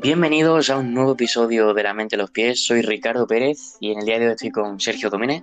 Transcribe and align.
Bienvenidos 0.00 0.70
a 0.70 0.78
un 0.78 0.94
nuevo 0.94 1.14
episodio 1.14 1.74
de 1.74 1.82
La 1.82 1.92
Mente 1.92 2.14
a 2.14 2.18
los 2.18 2.30
Pies. 2.30 2.64
Soy 2.64 2.82
Ricardo 2.82 3.26
Pérez 3.26 3.76
y 3.80 3.90
en 3.90 3.98
el 3.98 4.04
día 4.04 4.20
de 4.20 4.26
hoy 4.26 4.32
estoy 4.34 4.52
con 4.52 4.78
Sergio 4.78 5.10
Domínez. 5.10 5.42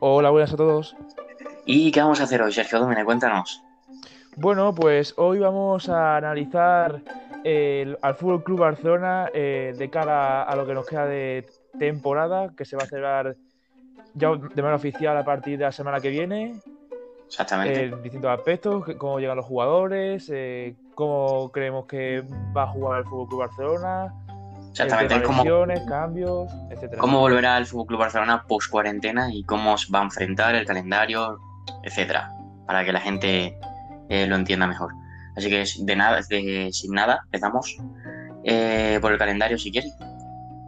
Hola, 0.00 0.30
buenas 0.30 0.52
a 0.52 0.56
todos. 0.56 0.96
¿Y 1.64 1.92
qué 1.92 2.00
vamos 2.00 2.20
a 2.20 2.24
hacer 2.24 2.42
hoy, 2.42 2.52
Sergio 2.52 2.80
Domínez? 2.80 3.04
Cuéntanos. 3.04 3.62
Bueno, 4.34 4.74
pues 4.74 5.14
hoy 5.18 5.38
vamos 5.38 5.88
a 5.88 6.16
analizar 6.16 7.00
el, 7.44 7.96
al 8.02 8.16
Fútbol 8.16 8.42
Club 8.42 8.58
Barcelona 8.58 9.30
eh, 9.32 9.72
de 9.78 9.88
cara 9.88 10.42
a 10.42 10.56
lo 10.56 10.66
que 10.66 10.74
nos 10.74 10.84
queda 10.84 11.06
de 11.06 11.46
temporada, 11.78 12.50
que 12.56 12.64
se 12.64 12.74
va 12.74 12.82
a 12.82 12.86
celebrar 12.86 13.36
ya 14.14 14.30
de 14.30 14.62
manera 14.62 14.74
oficial 14.74 15.16
a 15.16 15.24
partir 15.24 15.58
de 15.58 15.64
la 15.64 15.72
semana 15.72 16.00
que 16.00 16.10
viene. 16.10 16.60
Exactamente. 17.28 17.84
En 17.84 18.02
distintos 18.02 18.30
aspectos, 18.30 18.84
cómo 18.98 19.20
llegan 19.20 19.36
los 19.36 19.46
jugadores, 19.46 20.28
eh, 20.32 20.74
cómo 20.94 21.50
creemos 21.52 21.86
que 21.86 22.22
va 22.56 22.64
a 22.64 22.66
jugar 22.68 23.00
el 23.00 23.04
Fútbol 23.06 23.28
Club 23.28 23.40
Barcelona, 23.40 24.14
Exactamente. 24.70 25.14
Es 25.14 25.22
como 25.22 25.44
cambios, 25.88 26.50
etcétera. 26.70 27.00
cómo 27.00 27.20
volverá 27.20 27.58
el 27.58 27.66
Fútbol 27.66 27.86
Club 27.86 28.00
Barcelona 28.00 28.42
post 28.48 28.70
cuarentena 28.70 29.32
y 29.32 29.44
cómo 29.44 29.78
se 29.78 29.92
va 29.92 30.00
a 30.00 30.04
enfrentar 30.04 30.54
el 30.56 30.66
calendario, 30.66 31.38
etcétera, 31.84 32.32
para 32.66 32.84
que 32.84 32.92
la 32.92 33.00
gente 33.00 33.56
eh, 34.08 34.26
lo 34.26 34.34
entienda 34.36 34.66
mejor. 34.66 34.92
Así 35.36 35.48
que 35.48 35.64
de 35.84 35.96
nada, 35.96 36.20
de- 36.28 36.70
sin 36.72 36.92
nada, 36.92 37.20
empezamos 37.26 37.76
eh, 38.42 38.98
por 39.00 39.12
el 39.12 39.18
calendario 39.18 39.58
si 39.58 39.70
quieres. 39.70 39.96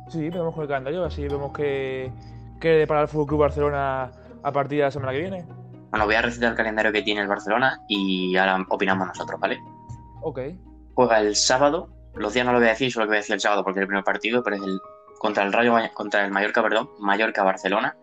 Sí, 0.09 0.30
vemos 0.30 0.55
con 0.55 0.63
el 0.63 0.69
calendario, 0.69 1.05
así 1.05 1.27
vemos 1.27 1.52
que, 1.52 2.13
que 2.61 2.69
depara 2.69 3.02
el 3.02 3.09
Fútbol 3.09 3.27
Club 3.27 3.41
Barcelona 3.41 4.11
a 4.43 4.52
partir 4.52 4.79
de 4.79 4.85
la 4.85 4.91
semana 4.93 5.11
que 5.13 5.19
viene. 5.19 5.45
Bueno, 5.91 6.07
voy 6.07 6.15
a 6.15 6.23
recitar 6.23 6.51
el 6.51 6.57
calendario 6.57 6.93
que 6.93 7.02
tiene 7.02 7.23
el 7.23 7.29
Barcelona 7.29 7.80
y 7.88 8.37
ahora 8.37 8.65
opinamos 8.69 9.07
nosotros, 9.09 9.41
¿vale? 9.41 9.59
Juega 10.95 11.21
el 11.21 11.37
sábado. 11.37 11.88
Los 12.15 12.35
días 12.35 12.46
no 12.46 12.52
lo 12.52 12.59
voy 12.59 12.69
a 12.69 12.71
decir, 12.71 12.91
solo 12.91 13.07
que 13.07 13.10
voy 13.10 13.16
a 13.16 13.21
decir 13.21 13.35
el 13.35 13.41
sábado 13.41 13.63
porque 13.63 13.80
es 13.80 13.82
el 13.82 13.88
primer 13.88 14.05
partido, 14.05 14.43
pero 14.43 14.57
es 14.57 14.63
el 14.63 14.80
contra 15.18 15.45
el 15.45 15.52
Rayo 15.52 15.74
contra 15.95 16.24
el 16.24 16.30
Mallorca, 16.30 16.63
perdón, 16.63 16.91
Mallorca 16.99 17.43
Barcelona. 17.43 17.96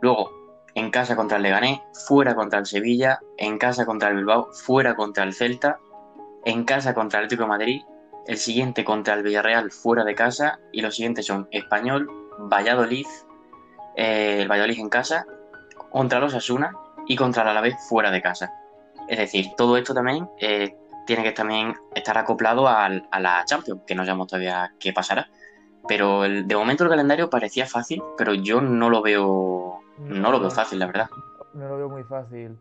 Luego 0.00 0.30
en 0.74 0.90
casa 0.90 1.16
contra 1.16 1.36
el 1.36 1.42
Leganés, 1.42 1.80
fuera 2.06 2.34
contra 2.34 2.58
el 2.58 2.66
Sevilla, 2.66 3.20
en 3.36 3.58
casa 3.58 3.84
contra 3.84 4.08
el 4.08 4.16
Bilbao, 4.16 4.48
fuera 4.52 4.96
contra 4.96 5.24
el 5.24 5.34
Celta, 5.34 5.78
en 6.44 6.64
casa 6.64 6.94
contra 6.94 7.18
el 7.18 7.26
Atlético 7.26 7.44
de 7.44 7.48
Madrid, 7.48 7.82
el 8.26 8.38
siguiente 8.38 8.84
contra 8.84 9.14
el 9.14 9.22
Villarreal 9.22 9.70
fuera 9.70 10.04
de 10.04 10.14
casa 10.14 10.60
y 10.72 10.80
los 10.80 10.96
siguientes 10.96 11.26
son 11.26 11.48
Español, 11.50 12.08
Valladolid, 12.38 13.06
eh, 13.96 14.38
el 14.42 14.48
Valladolid 14.48 14.78
en 14.78 14.88
casa, 14.88 15.26
contra 15.90 16.20
los 16.20 16.34
Asuna 16.34 16.74
y 17.06 17.16
contra 17.16 17.42
el 17.42 17.48
Alavés 17.48 17.74
fuera 17.88 18.10
de 18.10 18.22
casa. 18.22 18.52
Es 19.08 19.18
decir, 19.18 19.48
todo 19.56 19.76
esto 19.76 19.92
también 19.92 20.28
eh, 20.38 20.74
tiene 21.06 21.22
que 21.22 21.32
también 21.32 21.74
estar 21.94 22.16
acoplado 22.18 22.68
al- 22.68 23.06
a 23.10 23.20
la 23.20 23.44
Champions, 23.44 23.82
que 23.86 23.94
no 23.94 24.04
sabemos 24.04 24.28
todavía 24.28 24.72
qué 24.78 24.92
pasará. 24.92 25.28
Pero 25.88 26.24
el- 26.24 26.46
de 26.46 26.56
momento 26.56 26.84
el 26.84 26.90
calendario 26.90 27.28
parecía 27.28 27.66
fácil, 27.66 28.02
pero 28.16 28.34
yo 28.34 28.60
no 28.60 28.88
lo 28.88 29.02
veo, 29.02 29.80
no 29.98 30.30
lo 30.30 30.38
veo 30.40 30.50
fácil, 30.50 30.78
la 30.78 30.86
verdad. 30.86 31.08
No 31.54 31.68
lo 31.68 31.76
veo 31.76 31.88
muy 31.88 32.04
fácil. 32.04 32.56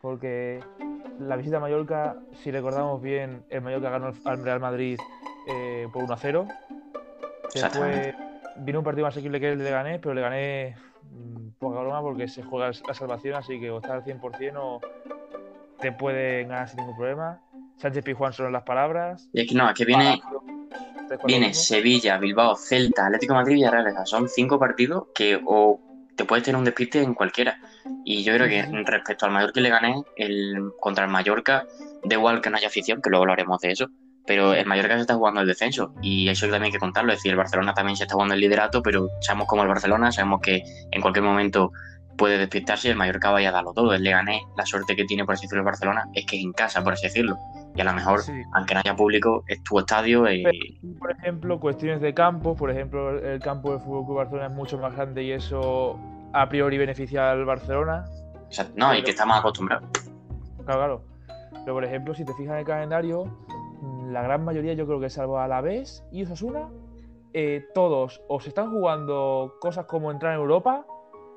Porque 0.00 0.60
la 1.20 1.36
visita 1.36 1.56
a 1.56 1.60
Mallorca, 1.60 2.18
si 2.42 2.50
recordamos 2.50 3.00
bien, 3.00 3.44
el 3.50 3.62
Mallorca 3.62 3.90
ganó 3.90 4.12
al 4.24 4.42
Real 4.42 4.60
Madrid 4.60 4.98
eh, 5.46 5.86
por 5.92 6.02
1 6.02 6.12
a 6.14 6.18
0. 6.18 6.46
Después 7.54 8.14
vino 8.56 8.80
un 8.80 8.84
partido 8.84 9.06
más 9.06 9.14
asequible 9.14 9.40
que 9.40 9.52
el 9.52 9.58
de 9.58 9.64
Leganés, 9.64 10.00
pero 10.00 10.14
Leganés 10.14 10.76
mm, 11.10 11.48
poca 11.58 11.80
broma 11.80 12.00
porque 12.02 12.28
se 12.28 12.42
juega 12.42 12.70
la 12.86 12.94
salvación, 12.94 13.34
así 13.36 13.58
que 13.60 13.70
o 13.70 13.76
estás 13.78 13.92
al 13.92 14.04
100% 14.04 14.56
o 14.56 14.80
te 15.80 15.92
pueden 15.92 16.48
ganar 16.48 16.68
sin 16.68 16.80
ningún 16.80 16.96
problema. 16.96 17.40
Sánchez 17.76 18.04
Pizjuán 18.04 18.32
son 18.32 18.52
las 18.52 18.62
palabras. 18.62 19.28
Y 19.32 19.42
es 19.42 19.48
que 19.48 19.54
no, 19.54 19.68
es 19.68 19.74
que 19.74 19.84
viene, 19.84 20.20
viene. 21.24 21.54
Sevilla, 21.54 22.18
Bilbao, 22.18 22.56
Celta, 22.56 23.06
Atlético 23.06 23.34
de 23.34 23.40
Madrid 23.40 23.52
y 23.52 23.56
Villarreal. 23.56 23.88
O 23.88 23.92
sea, 23.92 24.06
son 24.06 24.28
cinco 24.28 24.58
partidos 24.58 25.08
que 25.14 25.40
o 25.44 25.80
te 26.16 26.24
puedes 26.24 26.44
tener 26.44 26.58
un 26.58 26.64
despiste 26.64 27.02
en 27.02 27.14
cualquiera. 27.14 27.58
Y 28.04 28.24
yo 28.24 28.34
creo 28.34 28.48
que 28.48 28.62
respecto 28.84 29.26
al 29.26 29.32
Mallorca 29.32 29.60
y 29.60 29.62
Leganés, 29.62 29.96
el, 30.16 30.70
contra 30.80 31.04
el 31.04 31.10
Mallorca, 31.10 31.66
da 32.02 32.14
igual 32.14 32.40
que 32.40 32.50
no 32.50 32.56
haya 32.56 32.68
afición, 32.68 33.02
que 33.02 33.10
luego 33.10 33.24
hablaremos 33.24 33.60
de 33.60 33.72
eso, 33.72 33.88
pero 34.26 34.54
el 34.54 34.66
Mallorca 34.66 34.94
se 34.94 35.02
está 35.02 35.14
jugando 35.14 35.40
el 35.40 35.46
descenso 35.46 35.94
y 36.02 36.28
eso 36.28 36.46
también 36.46 36.64
hay 36.64 36.72
que 36.72 36.78
contarlo. 36.78 37.12
Es 37.12 37.18
decir, 37.18 37.32
el 37.32 37.36
Barcelona 37.36 37.74
también 37.74 37.96
se 37.96 38.04
está 38.04 38.14
jugando 38.14 38.34
el 38.34 38.40
liderato, 38.40 38.82
pero 38.82 39.08
sabemos 39.20 39.46
cómo 39.46 39.62
el 39.62 39.68
Barcelona, 39.68 40.10
sabemos 40.10 40.40
que 40.40 40.62
en 40.90 41.00
cualquier 41.00 41.24
momento 41.24 41.72
puede 42.16 42.38
despistarse 42.38 42.88
y 42.88 42.90
el 42.90 42.96
Mallorca 42.96 43.30
vaya 43.30 43.50
a 43.50 43.52
darlo 43.52 43.72
todo. 43.72 43.92
El 43.94 44.02
Leganés, 44.02 44.42
la 44.56 44.64
suerte 44.66 44.96
que 44.96 45.04
tiene, 45.04 45.24
por 45.24 45.34
así 45.34 45.46
decirlo, 45.46 45.60
el 45.60 45.66
Barcelona 45.66 46.08
es 46.14 46.24
que 46.26 46.36
es 46.36 46.42
en 46.44 46.52
casa, 46.52 46.82
por 46.82 46.94
así 46.94 47.06
decirlo. 47.06 47.36
Y 47.74 47.80
a 47.80 47.84
lo 47.84 47.92
mejor, 47.92 48.20
Sí. 48.20 48.32
aunque 48.54 48.74
no 48.74 48.80
haya 48.80 48.96
público, 48.96 49.44
es 49.48 49.62
tu 49.62 49.78
estadio 49.78 50.30
y 50.32 50.44
Por 50.98 51.10
ejemplo, 51.12 51.60
cuestiones 51.60 52.00
de 52.00 52.14
campo, 52.14 52.54
por 52.56 52.70
ejemplo, 52.70 53.18
el 53.18 53.40
campo 53.40 53.72
del 53.72 53.80
Fútbol 53.80 54.04
Club 54.06 54.16
Barcelona 54.16 54.46
es 54.46 54.52
mucho 54.54 54.78
más 54.78 54.94
grande 54.94 55.22
y 55.24 55.32
eso 55.32 55.98
a 56.32 56.48
priori 56.48 56.78
beneficia 56.78 57.30
al 57.30 57.44
Barcelona. 57.44 58.04
o 58.48 58.52
sea, 58.52 58.66
no, 58.76 58.94
y 58.94 59.02
que 59.02 59.10
estamos 59.10 59.36
acostumbrados. 59.38 59.88
Claro, 60.64 60.78
claro. 60.80 61.02
Pero 61.64 61.74
por 61.74 61.84
ejemplo, 61.84 62.14
si 62.14 62.24
te 62.24 62.32
fijas 62.34 62.52
en 62.54 62.58
el 62.60 62.64
calendario, 62.64 63.24
la 64.10 64.22
gran 64.22 64.44
mayoría, 64.44 64.72
yo 64.74 64.86
creo 64.86 65.00
que 65.00 65.10
salvo 65.10 65.38
Alavés 65.38 66.04
y 66.12 66.22
Osasuna, 66.22 66.68
eh, 67.34 67.66
todos 67.74 68.22
o 68.28 68.40
se 68.40 68.48
están 68.48 68.70
jugando 68.70 69.54
cosas 69.60 69.84
como 69.86 70.10
entrar 70.10 70.32
en 70.34 70.40
Europa 70.40 70.86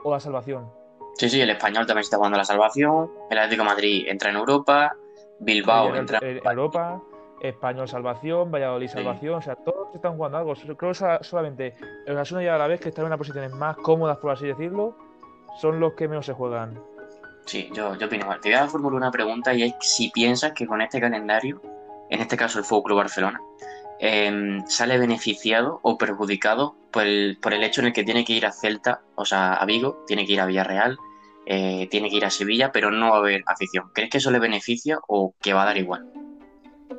o 0.03 0.11
la 0.11 0.19
salvación. 0.19 0.69
Sí, 1.15 1.29
sí, 1.29 1.41
el 1.41 1.49
español 1.49 1.85
también 1.85 2.03
se 2.03 2.07
está 2.07 2.17
jugando 2.17 2.37
la 2.37 2.45
salvación, 2.45 3.11
el 3.29 3.37
Atlético 3.37 3.63
de 3.63 3.69
Madrid 3.69 4.05
entra 4.07 4.29
en 4.29 4.37
Europa, 4.37 4.95
Bilbao 5.39 5.95
entra 5.95 6.19
en 6.21 6.39
Europa, 6.45 7.01
Español 7.41 7.87
salvación, 7.87 8.51
Valladolid 8.51 8.87
Sí. 8.87 8.93
salvación, 8.93 9.35
o 9.35 9.41
sea, 9.41 9.55
todos 9.55 9.93
están 9.95 10.15
jugando 10.15 10.37
algo. 10.37 10.53
Creo 10.55 10.77
que 10.77 10.93
sola- 10.93 11.19
solamente 11.23 11.73
el 12.05 12.13
Osasuna 12.15 12.43
y 12.43 12.45
el 12.47 12.51
Alavés, 12.53 12.79
que 12.81 12.89
están 12.89 13.03
en 13.03 13.07
unas 13.07 13.17
posiciones 13.17 13.51
más 13.53 13.77
cómodas, 13.77 14.17
por 14.17 14.31
así 14.31 14.47
decirlo, 14.47 14.95
son 15.59 15.79
los 15.79 15.93
que 15.93 16.07
menos 16.07 16.25
se 16.25 16.33
juegan. 16.33 16.81
Sí, 17.45 17.69
yo, 17.73 17.95
yo 17.95 18.07
opino 18.07 18.23
igual. 18.23 18.39
Te 18.41 18.49
voy 18.49 18.57
a 18.59 18.67
formular 18.67 18.95
una 18.97 19.11
pregunta 19.11 19.53
y 19.53 19.63
es 19.63 19.73
si 19.79 20.09
piensas 20.11 20.51
que 20.53 20.67
con 20.67 20.81
este 20.81 20.99
calendario, 21.01 21.61
en 22.09 22.21
este 22.21 22.37
caso 22.37 22.59
el 22.59 22.65
Fútbol 22.65 22.83
Club 22.83 22.97
Barcelona, 22.99 23.39
em, 23.99 24.65
sale 24.67 24.97
beneficiado 24.97 25.79
o 25.83 25.97
perjudicado 25.97 26.75
por 26.91 27.03
el, 27.03 27.37
por 27.41 27.53
el 27.53 27.63
hecho 27.63 27.81
en 27.81 27.87
el 27.87 27.93
que 27.93 28.03
tiene 28.03 28.23
que 28.23 28.33
ir 28.33 28.45
a 28.45 28.51
Celta, 28.51 29.01
o 29.15 29.25
sea, 29.25 29.53
a 29.53 29.65
Vigo, 29.65 30.03
tiene 30.07 30.25
que 30.25 30.33
ir 30.33 30.41
a 30.41 30.45
Villarreal, 30.45 30.97
eh, 31.45 31.87
tiene 31.89 32.09
que 32.09 32.17
ir 32.17 32.25
a 32.25 32.29
Sevilla, 32.29 32.71
pero 32.71 32.91
no 32.91 33.09
va 33.09 33.15
a 33.15 33.19
haber 33.19 33.43
afición. 33.47 33.89
¿Crees 33.93 34.09
que 34.09 34.17
eso 34.19 34.31
le 34.31 34.39
beneficia 34.39 34.99
o 35.07 35.33
que 35.41 35.53
va 35.53 35.63
a 35.63 35.65
dar 35.65 35.77
igual? 35.77 36.07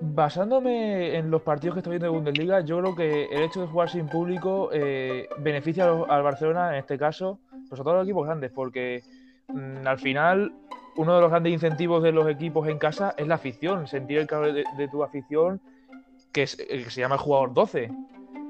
Basándome 0.01 1.17
en 1.17 1.31
los 1.31 1.43
partidos 1.43 1.75
que 1.75 1.81
estoy 1.81 1.93
viendo 1.93 2.07
de 2.07 2.13
Bundesliga, 2.13 2.61
yo 2.61 2.81
creo 2.81 2.95
que 2.95 3.25
el 3.27 3.43
hecho 3.43 3.61
de 3.61 3.67
jugar 3.67 3.91
sin 3.91 4.09
público 4.09 4.71
eh, 4.73 5.29
beneficia 5.39 5.85
al 5.85 6.23
Barcelona 6.23 6.71
en 6.71 6.81
este 6.81 6.99
caso, 6.99 7.39
pues 7.69 7.81
a 7.81 7.85
todos 7.85 7.99
los 7.99 8.05
equipos 8.05 8.27
grandes, 8.27 8.51
porque 8.51 9.03
mm, 9.49 9.87
al 9.87 9.99
final 9.99 10.53
uno 10.97 11.15
de 11.15 11.21
los 11.21 11.31
grandes 11.31 11.53
incentivos 11.53 12.03
de 12.03 12.13
los 12.13 12.29
equipos 12.29 12.67
en 12.67 12.79
casa 12.79 13.15
es 13.17 13.27
la 13.27 13.35
afición, 13.37 13.87
sentir 13.87 14.19
el 14.19 14.27
calor 14.27 14.53
de 14.53 14.89
tu 14.89 15.05
afición, 15.05 15.61
que, 16.33 16.43
es, 16.45 16.57
que 16.57 16.91
se 16.91 17.01
llama 17.01 17.17
el 17.17 17.21
jugador 17.21 17.53
12. 17.55 17.91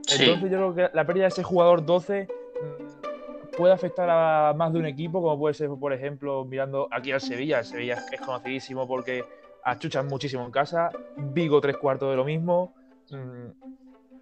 Sí. 0.07 0.23
Entonces 0.25 0.51
yo 0.51 0.57
creo 0.73 0.75
que 0.75 0.91
la 0.95 1.07
pérdida 1.07 1.25
de 1.25 1.29
ese 1.29 1.43
jugador 1.43 1.85
12 1.85 2.27
mm, 2.29 3.57
puede 3.57 3.73
afectar 3.73 4.09
a 4.11 4.53
más 4.55 4.73
de 4.73 4.79
un 4.79 4.87
equipo, 4.87 5.21
como 5.23 5.39
puede 5.39 5.55
ser, 5.55 5.69
por 5.79 5.93
ejemplo, 5.93 6.45
mirando 6.45 6.89
aquí 6.91 7.13
al 7.13 7.21
Sevilla. 7.21 7.61
El 7.61 7.65
Sevilla 7.65 7.95
es- 8.13 8.21
conocidísimo 8.21 8.87
porque 8.89 9.25
achuchan 9.65 10.07
muchísimo 10.09 10.45
en 10.45 10.51
casa. 10.51 10.91
Vigo 11.17 11.61
tres 11.61 11.77
cuartos 11.77 12.11
de 12.11 12.17
lo 12.17 12.25
mismo. 12.25 12.75
Mm, 13.11 13.51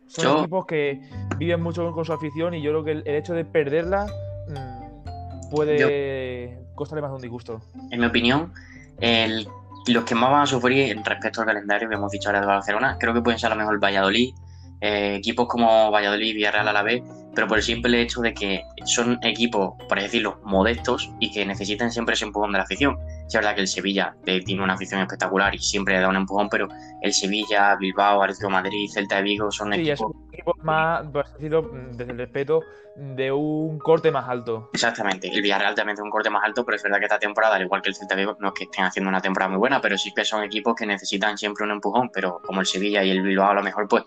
Son 0.07 0.25
Yo- 0.25 0.39
equipos 0.39 0.65
que 0.65 1.03
viven 1.37 1.61
mucho 1.63 1.93
con 1.93 2.03
su 2.03 2.15
afición 2.15 2.55
y 2.55 2.63
yo 2.63 2.71
creo 2.71 2.83
que 2.85 2.93
el, 2.93 3.03
el 3.05 3.15
hecho 3.17 3.35
de 3.35 3.45
perderla 3.45 4.07
mm, 4.49 5.51
puede 5.51 6.59
costarle 6.75 7.03
más 7.03 7.11
de 7.11 7.17
un 7.17 7.21
disgusto. 7.23 7.61
En 7.91 8.01
mi 8.01 8.07
opinión, 8.07 8.53
el- 9.01 9.47
los 9.87 10.05
que 10.05 10.15
más 10.15 10.31
van 10.31 10.43
a 10.43 10.47
sufrir 10.47 11.01
respecto 11.05 11.41
al 11.41 11.47
calendario 11.47 11.89
que 11.89 11.95
hemos 11.95 12.11
dicho 12.11 12.29
ahora 12.29 12.41
de 12.41 12.47
Barcelona, 12.47 12.97
creo 12.99 13.15
que 13.15 13.23
pueden 13.23 13.39
ser 13.39 13.53
a 13.53 13.55
lo 13.55 13.61
mejor 13.61 13.83
Valladolid, 13.83 14.35
eh, 14.81 15.17
equipos 15.17 15.49
como 15.49 15.91
Valladolid, 15.91 16.35
Villarreal 16.35 16.69
a 16.69 16.73
la 16.73 16.83
vez, 16.83 17.03
pero 17.39 17.47
por 17.47 17.59
el 17.59 17.63
simple 17.63 18.03
hecho 18.03 18.21
de 18.21 18.35
que 18.35 18.65
son 18.85 19.17
equipos, 19.23 19.75
por 19.89 19.97
así 19.97 20.09
decirlo, 20.09 20.41
modestos 20.43 21.09
y 21.21 21.31
que 21.31 21.47
necesitan 21.47 21.93
siempre 21.93 22.17
ese 22.17 22.25
empujón 22.25 22.51
de 22.51 22.59
la 22.59 22.65
afición. 22.65 22.99
Es 23.29 23.33
verdad 23.33 23.55
que 23.55 23.61
el 23.61 23.69
Sevilla 23.69 24.17
eh, 24.27 24.43
tiene 24.43 24.61
una 24.61 24.75
afición 24.75 25.01
espectacular 25.03 25.55
y 25.55 25.61
siempre 25.61 25.95
le 25.95 26.01
da 26.01 26.09
un 26.09 26.17
empujón, 26.17 26.49
pero 26.49 26.67
el 27.01 27.13
Sevilla, 27.13 27.77
Bilbao, 27.77 28.25
Atlético 28.25 28.51
Madrid, 28.51 28.91
Celta 28.93 29.19
de 29.19 29.23
Vigo 29.23 29.53
son 29.53 29.73
Sí, 29.73 29.83
es 29.83 30.01
equipos 30.01 30.11
un 30.17 30.35
equipo 30.35 30.53
más, 30.65 31.07
por 31.07 31.33
decirlo, 31.33 31.63
mm, 31.63 31.97
desde 31.97 32.11
el 32.11 32.19
respeto, 32.19 32.61
de 32.97 33.31
un 33.31 33.79
corte 33.79 34.11
más 34.11 34.29
alto. 34.29 34.71
Exactamente, 34.73 35.33
el 35.33 35.41
Villarreal 35.41 35.77
también 35.77 35.95
tiene 35.95 36.09
un 36.09 36.11
corte 36.11 36.31
más 36.31 36.43
alto, 36.43 36.65
pero 36.65 36.75
es 36.75 36.83
verdad 36.83 36.99
que 36.99 37.05
esta 37.05 37.21
temporada, 37.21 37.55
al 37.55 37.63
igual 37.63 37.83
que 37.83 37.91
el 37.91 37.95
Celta 37.95 38.17
de 38.17 38.23
Vigo, 38.23 38.37
no 38.41 38.49
es 38.49 38.55
que 38.55 38.65
estén 38.65 38.85
haciendo 38.85 39.09
una 39.09 39.21
temporada 39.21 39.51
muy 39.51 39.59
buena, 39.59 39.81
pero 39.81 39.97
sí 39.97 40.13
que 40.13 40.25
son 40.25 40.43
equipos 40.43 40.75
que 40.75 40.87
necesitan 40.87 41.39
siempre 41.39 41.63
un 41.63 41.71
empujón, 41.71 42.11
pero 42.13 42.41
como 42.45 42.59
el 42.59 42.67
Sevilla 42.67 43.05
y 43.05 43.11
el 43.11 43.23
Bilbao 43.23 43.51
a 43.51 43.55
lo 43.55 43.63
mejor 43.63 43.87
pues 43.87 44.03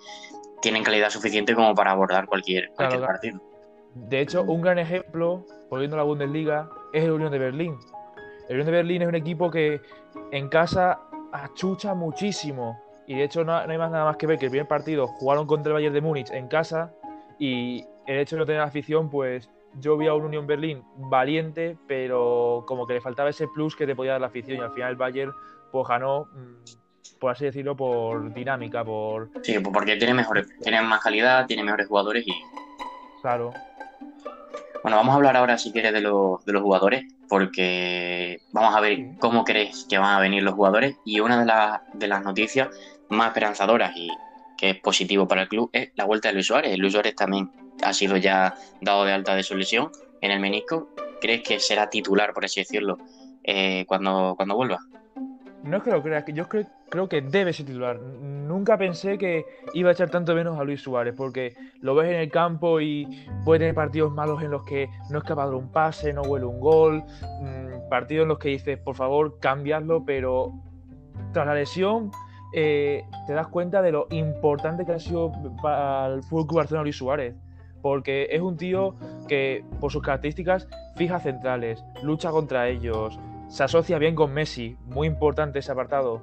tienen 0.61 0.83
calidad 0.83 1.09
suficiente 1.09 1.53
como 1.55 1.73
para 1.75 1.91
abordar 1.91 2.25
cualquier, 2.25 2.69
cualquier 2.69 2.99
claro. 2.99 3.13
partido. 3.13 3.41
De 3.95 4.21
hecho, 4.21 4.43
un 4.43 4.61
gran 4.61 4.79
ejemplo, 4.79 5.45
volviendo 5.69 5.95
a 5.95 5.97
la 5.97 6.03
Bundesliga, 6.03 6.69
es 6.93 7.03
el 7.03 7.11
Unión 7.11 7.31
de 7.31 7.39
Berlín. 7.39 7.77
El 8.47 8.55
Unión 8.55 8.65
de 8.67 8.71
Berlín 8.71 9.01
es 9.01 9.07
un 9.07 9.15
equipo 9.15 9.51
que 9.51 9.81
en 10.31 10.49
casa 10.49 10.99
achucha 11.31 11.93
muchísimo 11.93 12.77
Y 13.07 13.15
de 13.15 13.23
hecho 13.23 13.43
no, 13.43 13.55
hay 13.55 13.77
más 13.77 13.91
nada 13.91 14.05
más 14.05 14.17
que 14.17 14.27
ver 14.27 14.37
que 14.37 14.45
el 14.45 14.51
primer 14.51 14.67
partido 14.67 15.07
jugaron 15.07 15.47
contra 15.47 15.71
el 15.71 15.73
Bayern 15.75 15.93
de 15.93 16.01
Múnich 16.01 16.29
en 16.31 16.47
casa 16.47 16.93
y 17.39 17.85
el 18.05 18.19
hecho 18.19 18.35
de 18.35 18.41
no 18.41 18.45
tener 18.45 18.61
afición, 18.61 19.09
pues 19.09 19.49
yo 19.79 19.97
vi 19.97 20.07
a 20.07 20.13
un 20.13 20.25
Unión 20.25 20.47
Berlín 20.47 20.83
valiente, 20.95 21.77
pero 21.87 22.63
como 22.67 22.85
que 22.85 22.93
le 22.93 23.01
faltaba 23.01 23.29
ese 23.29 23.47
plus 23.47 23.75
que 23.75 23.87
te 23.87 23.95
podía 23.95 24.13
dar 24.13 24.21
la 24.21 24.27
afición 24.27 24.57
y 24.57 24.61
al 24.61 24.71
final 24.71 24.91
el 24.91 24.95
Bayern 24.95 25.33
pues 25.71 25.87
ganó, 25.87 26.25
mm, 26.25 26.63
por 27.19 27.31
así 27.31 27.45
decirlo, 27.45 27.75
por 27.75 28.33
dinámica, 28.33 28.83
por... 28.83 29.29
Sí, 29.43 29.59
pues 29.59 29.73
porque 29.73 29.95
tiene, 29.97 30.13
mejores, 30.13 30.47
tiene 30.61 30.81
más 30.81 31.01
calidad, 31.01 31.45
tiene 31.45 31.63
mejores 31.63 31.87
jugadores 31.87 32.27
y... 32.27 32.33
Claro. 33.21 33.53
Bueno, 34.81 34.97
vamos 34.97 35.13
a 35.13 35.15
hablar 35.17 35.37
ahora, 35.37 35.57
si 35.57 35.71
quieres, 35.71 35.93
de, 35.93 36.01
los, 36.01 36.43
de 36.43 36.53
los 36.53 36.63
jugadores, 36.63 37.05
porque 37.29 38.41
vamos 38.51 38.75
a 38.75 38.79
ver 38.79 39.11
cómo 39.19 39.43
crees 39.43 39.85
que 39.87 39.99
van 39.99 40.15
a 40.15 40.19
venir 40.19 40.41
los 40.41 40.55
jugadores. 40.55 40.95
Y 41.05 41.19
una 41.19 41.43
de, 41.43 41.97
de 41.99 42.07
las 42.07 42.23
noticias 42.23 42.69
más 43.09 43.27
esperanzadoras 43.27 43.95
y 43.95 44.09
que 44.57 44.71
es 44.71 44.79
positivo 44.79 45.27
para 45.27 45.43
el 45.43 45.47
club 45.47 45.69
es 45.73 45.91
la 45.95 46.05
vuelta 46.05 46.29
de 46.29 46.35
Luis 46.35 46.47
Suárez. 46.47 46.77
Luis 46.77 46.93
Suárez 46.93 47.15
también 47.15 47.51
ha 47.83 47.93
sido 47.93 48.17
ya 48.17 48.55
dado 48.79 49.05
de 49.05 49.13
alta 49.13 49.35
de 49.35 49.43
su 49.43 49.55
lesión 49.55 49.91
en 50.21 50.31
el 50.31 50.39
menisco. 50.39 50.89
¿Crees 51.19 51.43
que 51.43 51.59
será 51.59 51.89
titular, 51.89 52.33
por 52.33 52.45
así 52.45 52.61
decirlo, 52.61 52.97
eh, 53.43 53.85
cuando, 53.87 54.33
cuando 54.35 54.55
vuelva? 54.55 54.79
No 55.63 55.77
es 55.77 55.83
que 55.83 55.91
lo 55.91 56.01
crea, 56.01 56.25
yo 56.25 56.47
creo, 56.47 57.07
que 57.07 57.21
debe 57.21 57.53
ser 57.53 57.67
titular. 57.67 57.99
Nunca 57.99 58.77
pensé 58.77 59.17
que 59.17 59.45
iba 59.73 59.89
a 59.89 59.93
echar 59.93 60.09
tanto 60.09 60.33
menos 60.33 60.59
a 60.59 60.63
Luis 60.63 60.81
Suárez, 60.81 61.13
porque 61.15 61.55
lo 61.81 61.93
ves 61.93 62.09
en 62.09 62.15
el 62.15 62.31
campo 62.31 62.81
y 62.81 63.27
puede 63.45 63.59
tener 63.59 63.75
partidos 63.75 64.11
malos 64.11 64.41
en 64.41 64.51
los 64.51 64.63
que 64.63 64.89
no 65.09 65.19
es 65.19 65.23
capaz 65.23 65.49
de 65.49 65.55
un 65.55 65.71
pase, 65.71 66.13
no 66.13 66.23
huele 66.23 66.45
un 66.45 66.59
gol, 66.59 67.03
mm, 67.41 67.89
partidos 67.89 68.23
en 68.23 68.29
los 68.29 68.39
que 68.39 68.49
dices, 68.49 68.79
por 68.79 68.95
favor, 68.95 69.39
cambiarlo, 69.39 70.03
pero 70.03 70.51
tras 71.31 71.45
la 71.45 71.53
lesión 71.53 72.11
eh, 72.53 73.05
te 73.27 73.33
das 73.33 73.47
cuenta 73.47 73.81
de 73.81 73.91
lo 73.91 74.07
importante 74.09 74.85
que 74.85 74.93
ha 74.93 74.99
sido 74.99 75.31
para 75.61 76.07
el 76.07 76.23
Fútbol 76.23 76.57
Barcelona 76.57 76.83
Luis 76.83 76.97
Suárez 76.97 77.35
porque 77.81 78.27
es 78.31 78.41
un 78.41 78.57
tío 78.57 78.95
que 79.27 79.63
por 79.79 79.91
sus 79.91 80.03
características 80.03 80.67
fija 80.95 81.19
centrales, 81.19 81.83
lucha 82.03 82.31
contra 82.31 82.67
ellos, 82.69 83.19
se 83.51 83.65
asocia 83.65 83.97
bien 83.99 84.15
con 84.15 84.33
Messi, 84.33 84.77
muy 84.85 85.07
importante 85.07 85.59
ese 85.59 85.73
apartado. 85.73 86.21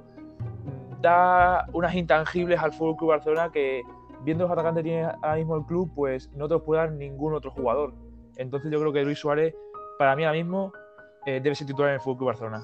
Da 0.99 1.67
unas 1.73 1.93
intangibles 1.93 2.59
al 2.59 2.73
Fútbol 2.73 2.97
Club 2.97 3.09
Barcelona 3.11 3.51
que, 3.51 3.83
viendo 4.23 4.45
los 4.45 4.51
atacantes 4.51 4.83
que 4.83 4.89
tiene 4.89 5.05
ahora 5.05 5.35
mismo 5.35 5.55
el 5.55 5.65
club, 5.65 5.91
pues 5.93 6.31
no 6.33 6.47
te 6.47 6.55
los 6.55 6.63
puede 6.63 6.81
dar 6.81 6.91
ningún 6.91 7.35
otro 7.35 7.51
jugador. 7.51 7.93
Entonces 8.37 8.71
yo 8.71 8.79
creo 8.79 8.91
que 8.91 9.03
Luis 9.03 9.19
Suárez, 9.19 9.53
para 9.99 10.15
mí 10.15 10.23
ahora 10.23 10.39
mismo, 10.39 10.73
eh, 11.27 11.39
debe 11.39 11.53
ser 11.53 11.67
titular 11.67 11.89
en 11.89 11.95
el 11.95 12.01
Fútbol 12.01 12.17
Club 12.17 12.27
Barcelona. 12.29 12.63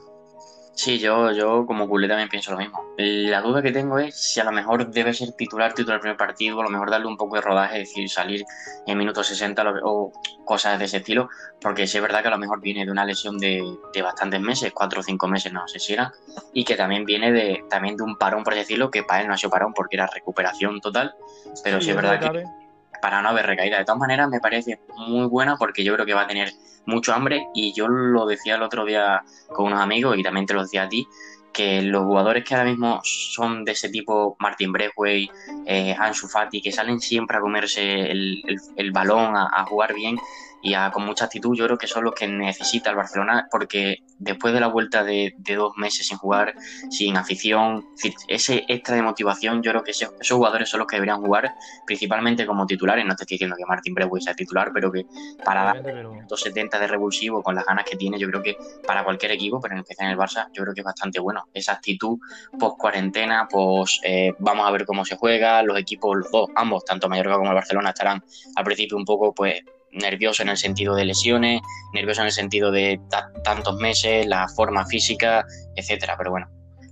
Sí, 0.75 0.99
yo, 0.99 1.31
yo 1.31 1.65
como 1.65 1.87
culé 1.87 2.05
también 2.05 2.27
pienso 2.27 2.51
lo 2.51 2.57
mismo. 2.57 2.93
La 2.97 3.41
duda 3.41 3.61
que 3.61 3.71
tengo 3.71 3.97
es 3.97 4.13
si 4.13 4.41
a 4.41 4.43
lo 4.43 4.51
mejor 4.51 4.91
debe 4.91 5.13
ser 5.13 5.31
titular, 5.31 5.73
titular 5.73 5.95
el 5.95 6.01
primer 6.01 6.17
partido, 6.17 6.59
a 6.59 6.63
lo 6.63 6.69
mejor 6.69 6.91
darle 6.91 7.07
un 7.07 7.15
poco 7.15 7.35
de 7.35 7.41
rodaje, 7.41 7.81
es 7.81 7.89
decir, 7.89 8.09
salir 8.09 8.43
en 8.85 8.97
minutos 8.97 9.27
60 9.27 9.63
o 9.83 10.11
cosas 10.43 10.77
de 10.77 10.85
ese 10.85 10.97
estilo, 10.97 11.29
porque 11.61 11.87
sí 11.87 11.97
es 11.97 12.03
verdad 12.03 12.21
que 12.21 12.27
a 12.27 12.31
lo 12.31 12.37
mejor 12.37 12.59
viene 12.59 12.85
de 12.85 12.91
una 12.91 13.05
lesión 13.05 13.37
de, 13.37 13.63
bastantes 14.03 14.41
meses, 14.41 14.73
cuatro 14.73 14.99
o 14.99 15.03
cinco 15.03 15.29
meses, 15.29 15.53
no 15.53 15.65
sé 15.65 15.79
si 15.79 15.93
era, 15.93 16.11
y 16.53 16.65
que 16.65 16.75
también 16.75 17.05
viene 17.05 17.31
de, 17.31 17.63
también 17.69 17.95
de 17.95 18.03
un 18.03 18.17
parón, 18.17 18.43
por 18.43 18.53
decirlo, 18.53 18.91
que 18.91 19.03
para 19.03 19.21
él 19.21 19.27
no 19.27 19.33
ha 19.33 19.37
sido 19.37 19.51
parón 19.51 19.73
porque 19.73 19.95
era 19.95 20.07
recuperación 20.07 20.81
total, 20.81 21.15
pero 21.63 21.79
sí, 21.79 21.91
es 21.91 21.95
verdad 21.95 22.19
que 22.19 22.64
para 23.05 23.21
no 23.21 23.29
haber 23.29 23.45
recaída. 23.45 23.77
De 23.77 23.85
todas 23.85 23.99
maneras, 23.99 24.27
me 24.29 24.39
parece 24.39 24.79
muy 24.97 25.27
buena 25.27 25.57
porque 25.57 25.83
yo 25.83 25.93
creo 25.93 26.07
que 26.07 26.15
va 26.15 26.23
a 26.23 26.27
tener 26.27 26.51
mucho 26.87 27.13
hambre 27.13 27.49
y 27.53 27.71
yo 27.71 27.87
lo 27.87 28.25
decía 28.25 28.55
el 28.55 28.63
otro 28.63 28.83
día 28.83 29.21
con 29.53 29.67
unos 29.67 29.79
amigos 29.79 30.17
y 30.17 30.23
también 30.23 30.47
te 30.47 30.55
lo 30.55 30.63
decía 30.63 30.85
a 30.85 30.89
ti, 30.89 31.07
que 31.53 31.83
los 31.83 32.03
jugadores 32.03 32.43
que 32.43 32.55
ahora 32.55 32.67
mismo 32.67 33.01
son 33.03 33.63
de 33.63 33.73
ese 33.73 33.89
tipo, 33.89 34.35
Martin 34.39 34.71
Brewey, 34.71 35.29
eh, 35.67 35.95
Ansu 35.99 36.27
Fati, 36.27 36.63
que 36.63 36.71
salen 36.71 36.99
siempre 36.99 37.37
a 37.37 37.41
comerse 37.41 38.09
el, 38.09 38.91
balón, 38.91 39.35
a, 39.37 39.63
jugar 39.65 39.93
bien, 39.93 40.17
y 40.65 40.73
con 40.91 41.05
mucha 41.05 41.25
actitud 41.25 41.55
yo 41.55 41.65
creo 41.65 41.77
que 41.77 41.85
son 41.85 42.03
los 42.03 42.15
que 42.15 42.27
necesita 42.27 42.89
el 42.89 42.95
Barcelona 42.95 43.47
porque 43.51 43.99
después 44.17 44.51
de 44.51 44.59
la 44.59 44.65
vuelta 44.65 45.03
de, 45.03 45.35
dos 45.37 45.77
meses 45.77 46.07
sin 46.07 46.17
jugar, 46.17 46.55
sin 46.89 47.15
afición, 47.17 47.85
ese 48.27 48.65
extra 48.67 48.95
de 48.95 49.03
motivación, 49.03 49.61
yo 49.61 49.69
creo 49.69 49.83
que 49.83 49.91
esos, 49.91 50.09
jugadores 50.27 50.67
son 50.67 50.79
los 50.79 50.87
que 50.87 50.95
deberían 50.95 51.21
jugar 51.21 51.53
principalmente 51.85 52.47
como 52.47 52.65
titulares. 52.65 53.05
No 53.05 53.11
estoy 53.11 53.27
diciendo 53.29 53.55
que 53.55 53.63
Martín 53.63 53.93
Brewey 53.93 54.23
sea 54.23 54.33
titular, 54.33 54.71
pero 54.73 54.91
que 54.91 55.05
para 55.43 55.65
dar 55.65 55.83
270 55.83 56.79
de 56.79 56.87
revulsivo 56.87 57.43
con 57.43 57.53
las 57.53 57.63
ganas 57.63 57.85
que 57.85 57.95
tiene, 57.95 58.17
yo 58.17 58.27
creo 58.27 58.41
que 58.41 58.57
para 58.87 59.03
cualquier 59.03 59.33
equipo, 59.33 59.59
pero 59.59 59.75
en 59.75 59.81
especial 59.81 60.07
en 60.07 60.13
el 60.13 60.17
Barça, 60.17 60.47
yo 60.51 60.63
creo 60.63 60.73
que 60.73 60.81
es 60.81 60.85
bastante 60.85 61.19
bueno. 61.19 61.43
Esa 61.53 61.73
actitud 61.73 62.17
post 62.57 62.79
cuarentena, 62.79 63.47
pues 63.47 64.01
vamos 64.39 64.67
a 64.67 64.71
ver 64.71 64.87
cómo 64.87 65.05
se 65.05 65.15
juega, 65.15 65.61
los 65.61 65.77
equipos, 65.77 66.17
los 66.17 66.31
dos, 66.31 66.49
ambos, 66.55 66.83
tanto 66.85 67.07
Mallorca 67.07 67.37
como 67.37 67.49
el 67.49 67.55
Barcelona, 67.55 67.89
estarán 67.89 68.23
al 68.55 68.63
principio 68.63 68.97
un 68.97 69.05
poco 69.05 69.31
pues 69.31 69.61
nervioso 69.95 70.43
en 70.43 70.49
el 70.49 70.57
sentido 70.57 70.95
de 70.95 71.05
lesiones, 71.05 71.61
nervioso 71.93 72.21
en 72.21 72.27
el 72.27 72.33
sentido 72.33 72.71
de 72.71 72.99
tantos 73.43 73.75
meses, 73.77 74.25
la 74.27 74.47
forma 74.47 74.85
física, 74.85 75.45
etcétera. 75.75 76.15
Pero 76.17 76.31
bueno, 76.31 76.47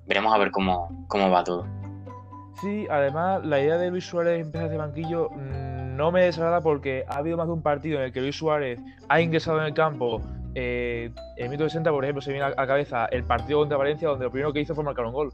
veremos 0.06 0.34
a 0.34 0.38
ver 0.38 0.52
cómo, 0.52 1.06
cómo 1.08 1.30
va 1.30 1.44
todo. 1.44 1.68
Sí, 2.62 2.88
además 2.90 3.44
la 3.46 3.60
idea 3.60 3.78
de 3.78 3.92
Luis 3.92 4.06
Suárez 4.06 4.40
empezar 4.40 4.70
de 4.70 4.78
banquillo 4.78 5.30
mm, 5.32 5.96
no 5.96 6.12
me 6.12 6.24
desagrada 6.24 6.62
porque 6.62 7.04
ha 7.08 7.18
habido 7.18 7.38
más 7.38 7.48
de 7.48 7.54
un 7.54 7.62
partido 7.62 8.00
en 8.00 8.06
el 8.06 8.14
que 8.14 8.22
Luis 8.22 8.36
Suárez 8.36 8.80
ha 9.10 9.22
ingresado 9.22 9.60
en 9.60 9.66
el 9.66 9.74
campo. 9.74 10.22
Eh, 10.56 11.12
en 11.38 11.44
el 11.44 11.50
minuto 11.50 11.68
60, 11.68 11.92
por 11.92 12.04
ejemplo, 12.04 12.22
se 12.22 12.32
viene 12.32 12.46
a 12.46 12.50
la 12.50 12.68
cabeza 12.68 13.06
el 13.08 13.24
partido 13.24 13.60
contra 13.60 13.78
Valencia, 13.78 14.08
donde 14.08 14.26
lo 14.26 14.32
primero 14.32 14.54
que 14.54 14.62
hizo 14.62 14.76
fue 14.76 14.84
marcar 14.84 15.06
un 15.06 15.14
gol. 15.14 15.34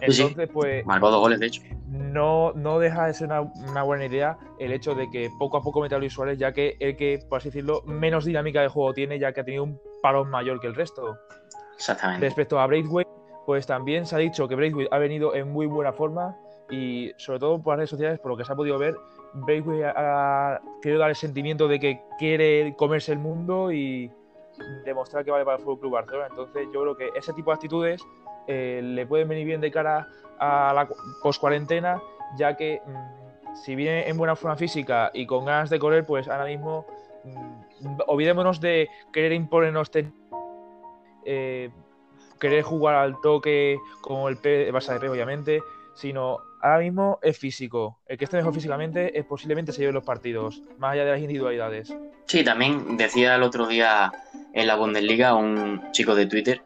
Entonces, 0.00 0.48
pues. 0.52 0.86
Marcó 0.86 1.10
dos 1.10 1.20
goles, 1.20 1.40
de 1.40 1.46
hecho. 1.46 1.62
No, 1.88 2.52
no 2.52 2.78
deja 2.78 3.06
de 3.06 3.14
ser 3.14 3.28
una, 3.28 3.82
buena 3.82 4.06
idea 4.06 4.38
el 4.58 4.72
hecho 4.72 4.94
de 4.94 5.10
que 5.10 5.30
poco 5.38 5.56
a 5.56 5.62
poco 5.62 5.80
meta 5.80 5.96
a 5.96 5.98
Luis 5.98 6.12
Suárez, 6.12 6.38
ya 6.38 6.52
que 6.52 6.76
el 6.80 6.96
que, 6.96 7.20
por 7.28 7.38
así 7.38 7.48
decirlo, 7.48 7.82
menos 7.86 8.24
dinámica 8.24 8.60
de 8.60 8.68
juego 8.68 8.92
tiene, 8.94 9.18
ya 9.18 9.32
que 9.32 9.40
ha 9.40 9.44
tenido 9.44 9.64
un 9.64 9.80
parón 10.02 10.30
mayor 10.30 10.60
que 10.60 10.66
el 10.66 10.74
resto. 10.74 11.16
Exactamente. 11.76 12.26
Respecto 12.26 12.58
a 12.58 12.66
Braithwaite, 12.66 13.10
pues 13.46 13.66
también 13.66 14.06
se 14.06 14.14
ha 14.16 14.18
dicho 14.18 14.46
que 14.48 14.54
Braithwaite 14.54 14.94
ha 14.94 14.98
venido 14.98 15.34
en 15.34 15.50
muy 15.52 15.66
buena 15.66 15.92
forma 15.92 16.36
y, 16.70 17.12
sobre 17.16 17.38
todo 17.38 17.62
por 17.62 17.72
las 17.72 17.78
redes 17.78 17.90
sociales, 17.90 18.18
por 18.20 18.32
lo 18.32 18.36
que 18.36 18.44
se 18.44 18.52
ha 18.52 18.56
podido 18.56 18.78
ver, 18.78 18.94
Braithwaite 19.34 19.86
ha 19.86 20.60
querido 20.82 21.00
dar 21.00 21.10
el 21.10 21.16
sentimiento 21.16 21.68
de 21.68 21.80
que 21.80 22.00
quiere 22.18 22.74
comerse 22.76 23.12
el 23.12 23.18
mundo 23.18 23.72
y 23.72 24.10
demostrar 24.84 25.24
que 25.24 25.30
vale 25.30 25.44
para 25.44 25.56
el 25.56 25.62
Fútbol 25.62 25.80
Club 25.80 25.92
Barcelona. 25.92 26.26
Entonces, 26.30 26.68
yo 26.72 26.82
creo 26.82 26.96
que 26.96 27.10
ese 27.16 27.32
tipo 27.32 27.50
de 27.50 27.54
actitudes 27.54 28.02
eh, 28.48 28.80
le 28.82 29.06
pueden 29.06 29.28
venir 29.28 29.46
bien 29.46 29.60
de 29.60 29.70
cara 29.70 30.08
a 30.40 30.72
la 30.74 30.88
post-cuarentena, 31.22 32.00
ya 32.36 32.56
que 32.56 32.80
mm, 32.84 33.54
si 33.54 33.74
viene 33.74 34.08
en 34.08 34.16
buena 34.16 34.34
forma 34.36 34.56
física 34.56 35.10
y 35.12 35.26
con 35.26 35.44
ganas 35.44 35.68
de 35.68 35.78
correr, 35.78 36.06
pues 36.06 36.28
ahora 36.28 36.46
mismo 36.46 36.86
mm, 37.24 38.00
olvidémonos 38.06 38.60
de 38.60 38.88
querer 39.12 39.32
imponernos 39.32 39.90
eh, 41.24 41.70
querer 42.40 42.62
jugar 42.62 42.94
al 42.94 43.20
toque 43.20 43.76
como 44.00 44.28
el 44.28 44.38
P, 44.38 44.72
Barça 44.72 44.94
de 44.94 45.00
P, 45.00 45.08
obviamente, 45.10 45.62
sino 45.94 46.38
ahora 46.62 46.78
mismo 46.78 47.18
es 47.20 47.36
físico. 47.36 47.98
El 48.06 48.16
que 48.16 48.24
esté 48.24 48.38
mejor 48.38 48.54
físicamente 48.54 49.18
es 49.18 49.26
posiblemente 49.26 49.72
se 49.72 49.80
lleve 49.80 49.92
los 49.92 50.04
partidos, 50.04 50.62
más 50.78 50.92
allá 50.92 51.04
de 51.04 51.10
las 51.10 51.20
individualidades. 51.20 51.94
Sí, 52.24 52.44
también 52.44 52.96
decía 52.96 53.34
el 53.34 53.42
otro 53.42 53.66
día 53.66 54.12
en 54.54 54.66
la 54.66 54.76
Bundesliga 54.76 55.34
un 55.34 55.90
chico 55.92 56.14
de 56.14 56.26
Twitter 56.26 56.62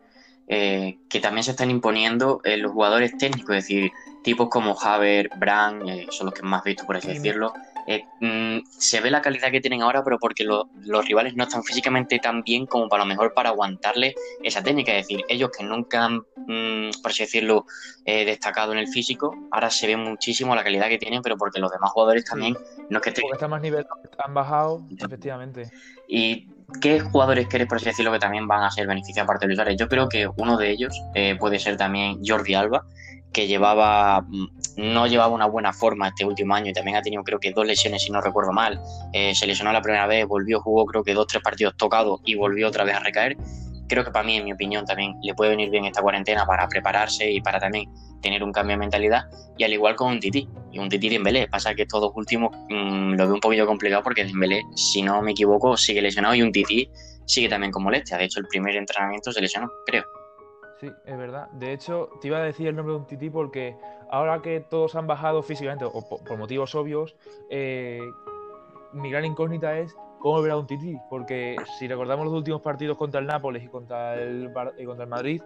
eh, 0.54 0.99
que 1.09 1.18
también 1.18 1.44
se 1.44 1.52
están 1.52 1.71
imponiendo 1.71 2.42
en 2.44 2.61
los 2.61 2.73
jugadores 2.73 3.16
técnicos, 3.16 3.56
es 3.56 3.64
decir, 3.64 3.90
tipos 4.23 4.50
como 4.50 4.78
Haver, 4.78 5.30
Brand, 5.38 5.88
eh, 5.88 6.06
son 6.11 6.26
los 6.26 6.35
que 6.35 6.42
más 6.42 6.62
visto, 6.62 6.85
por 6.85 6.94
así 6.94 7.09
decirlo. 7.09 7.54
Eh, 7.87 8.04
mm, 8.21 8.59
se 8.68 9.00
ve 9.00 9.11
la 9.11 9.23
calidad 9.23 9.50
que 9.50 9.62
tienen 9.62 9.80
ahora, 9.80 10.04
pero 10.04 10.18
porque 10.18 10.44
los 10.44 11.06
rivales 11.06 11.35
no 11.37 11.44
están 11.44 11.64
físicamente 11.64 12.18
tan 12.18 12.42
bien 12.42 12.66
como 12.66 12.87
para 12.90 13.02
lo 13.02 13.09
mejor 13.09 13.32
para 13.32 13.49
aguantarle 13.49 14.14
esa 14.42 14.62
técnica. 14.62 14.92
Es 14.92 15.09
decir, 15.09 15.25
ellos 15.26 15.49
que 15.56 15.64
nunca 15.64 16.04
han, 16.04 16.18
mm, 16.18 17.00
por 17.00 17.12
así 17.12 17.23
decirlo, 17.23 17.64
destacado 18.04 18.73
en 18.73 18.78
el 18.78 18.88
físico, 18.88 19.35
ahora 19.52 19.71
se 19.71 19.87
ve 19.87 19.97
muchísimo 19.97 20.54
la 20.54 20.62
calidad 20.62 20.90
que 20.90 20.99
tienen, 20.99 21.23
pero 21.23 21.38
porque 21.38 21.61
los 21.61 21.73
demás 21.73 21.90
jugadores 21.92 22.26
también 22.26 22.59
no 22.90 22.99
es 22.99 23.02
que 23.02 23.09
estén. 23.09 23.23
Porque 23.23 23.37
están 23.37 23.50
más 23.50 23.62
nivel, 23.62 23.87
han 24.18 24.35
bajado, 24.35 24.87
efectivamente. 24.99 25.71
Y 26.06 26.51
¿Qué 26.81 27.00
jugadores 27.00 27.47
crees, 27.49 27.69
por 27.69 27.76
así 27.76 27.87
decirlo, 27.87 28.12
que 28.12 28.19
también 28.19 28.47
van 28.49 28.62
a 28.62 28.71
ser 28.71 28.87
beneficiados 28.87 29.26
aparte 29.26 29.45
de 29.45 29.49
Luis 29.49 29.57
Suárez? 29.57 29.76
Yo 29.79 29.88
creo 29.88 30.09
que 30.09 30.29
uno 30.37 30.57
de 30.57 30.71
ellos 30.71 31.00
eh, 31.14 31.37
puede 31.38 31.59
ser 31.59 31.76
también 31.76 32.21
Jordi 32.25 32.55
Alba, 32.55 32.85
que 33.33 33.47
llevaba 33.47 34.23
mm, 34.23 34.47
no 34.76 35.07
llevaba 35.07 35.35
una 35.35 35.47
buena 35.47 35.73
forma 35.73 36.09
este 36.09 36.25
último 36.25 36.55
año 36.55 36.71
y 36.71 36.73
también 36.73 36.97
ha 36.97 37.02
tenido 37.02 37.23
creo 37.23 37.38
que 37.38 37.52
dos 37.52 37.67
lesiones 37.67 38.02
si 38.02 38.11
no 38.11 38.21
recuerdo 38.21 38.52
mal. 38.52 38.81
Eh, 39.12 39.35
se 39.35 39.47
lesionó 39.47 39.73
la 39.73 39.83
primera 39.83 40.07
vez, 40.07 40.26
volvió, 40.26 40.61
jugó 40.61 40.87
creo 40.87 41.02
que 41.02 41.14
dos, 41.14 41.26
tres 41.26 41.43
partidos 41.43 41.76
tocados 41.76 42.21
y 42.25 42.35
volvió 42.35 42.69
otra 42.69 42.85
vez 42.85 42.95
a 42.95 43.00
recaer. 43.00 43.37
Creo 43.89 44.05
que 44.05 44.11
para 44.11 44.25
mí, 44.25 44.37
en 44.37 44.45
mi 44.45 44.53
opinión, 44.53 44.85
también 44.85 45.15
le 45.23 45.35
puede 45.35 45.51
venir 45.51 45.71
bien 45.71 45.85
esta 45.85 46.03
cuarentena 46.03 46.47
para 46.47 46.67
prepararse 46.69 47.31
y 47.31 47.41
para 47.41 47.59
también 47.59 47.91
tener 48.21 48.43
un 48.43 48.53
cambio 48.53 48.75
de 48.75 48.79
mentalidad 48.79 49.25
y 49.59 49.65
al 49.65 49.73
igual 49.73 49.97
con 49.97 50.12
un 50.12 50.21
Titi 50.21 50.49
y 50.71 50.79
un 50.79 50.89
Titi 50.89 51.09
Dembélé. 51.09 51.49
Pasa 51.49 51.75
que 51.75 51.83
estos 51.83 52.01
dos 52.01 52.12
últimos 52.15 52.55
mm, 52.69 53.15
lo 53.15 53.27
veo 53.27 53.35
un 53.35 53.41
poquito 53.41 53.67
complicado 53.67 54.03
porque 54.03 54.25
Dembélé, 54.25 54.62
si 54.75 55.03
no 55.03 55.21
me 55.23 55.33
equivoco, 55.33 55.77
sigue 55.77 56.01
lesionado 56.01 56.35
y 56.35 56.43
un 56.43 56.53
Titi 56.53 56.89
sigue 57.27 57.49
también 57.49 57.73
con 57.73 57.83
molestia. 57.83 58.17
De 58.17 58.25
hecho, 58.25 58.41
el 58.41 58.47
primer 58.47 58.77
entrenamiento 58.77 59.33
se 59.33 59.41
lesionó, 59.41 59.71
creo. 59.87 60.05
Sí, 60.81 60.91
es 61.05 61.17
verdad. 61.17 61.49
De 61.53 61.73
hecho, 61.73 62.11
te 62.21 62.27
iba 62.27 62.39
a 62.39 62.43
decir 62.43 62.67
el 62.67 62.75
nombre 62.75 62.95
de 62.95 62.99
un 62.99 63.07
tití 63.07 63.31
porque 63.31 63.77
ahora 64.11 64.43
que 64.43 64.59
todos 64.61 64.97
han 64.97 65.07
bajado 65.07 65.43
físicamente, 65.43 65.85
o 65.85 66.09
por, 66.09 66.37
motivos 66.37 66.75
obvios, 66.75 67.15
eh, 67.51 68.01
mi 68.93 69.09
gran 69.09 69.25
incógnita 69.25 69.79
es 69.79 69.95
cómo 70.23 70.41
verá 70.41 70.57
un 70.57 70.67
tití. 70.67 70.97
Porque 71.11 71.57
si 71.79 71.88
recordamos 71.88 72.26
los 72.26 72.35
últimos 72.35 72.62
partidos 72.62 72.97
contra 72.97 73.21
el 73.21 73.26
Nápoles 73.26 73.64
y 73.64 73.69
contra 73.69 74.14
el, 74.14 74.50
y 74.79 74.85
contra 74.85 75.05
el 75.05 75.11
Madrid, 75.11 75.43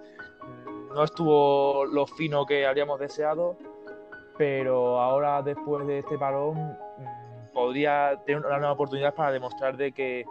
no 0.94 1.02
estuvo 1.02 1.86
lo 1.86 2.06
fino 2.06 2.46
que 2.46 2.66
habríamos 2.66 3.00
deseado, 3.00 3.56
pero 4.38 5.00
ahora 5.00 5.42
después 5.42 5.86
de 5.86 6.00
este 6.00 6.18
parón 6.18 6.56
mm, 6.56 7.52
podría 7.52 8.20
tener 8.24 8.44
una 8.44 8.58
nueva 8.58 8.72
oportunidad 8.72 9.14
para 9.14 9.32
demostrar 9.32 9.76
de 9.76 9.92
que 9.92 10.24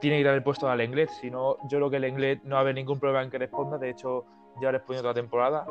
tiene 0.00 0.18
que 0.18 0.24
dar 0.24 0.34
el 0.34 0.42
puesto 0.42 0.68
al 0.68 0.80
inglés. 0.82 1.10
Si 1.20 1.30
no, 1.30 1.56
yo 1.68 1.78
creo 1.78 1.90
que 1.90 1.96
el 1.96 2.04
inglés 2.06 2.40
no 2.44 2.54
va 2.54 2.58
a 2.58 2.60
haber 2.62 2.74
ningún 2.74 2.98
problema 2.98 3.22
en 3.22 3.30
que 3.30 3.38
responda. 3.38 3.78
De 3.78 3.90
hecho, 3.90 4.24
ya 4.60 4.68
ha 4.68 4.72
respondido 4.72 5.02
toda 5.02 5.14
la 5.14 5.20
temporada. 5.20 5.66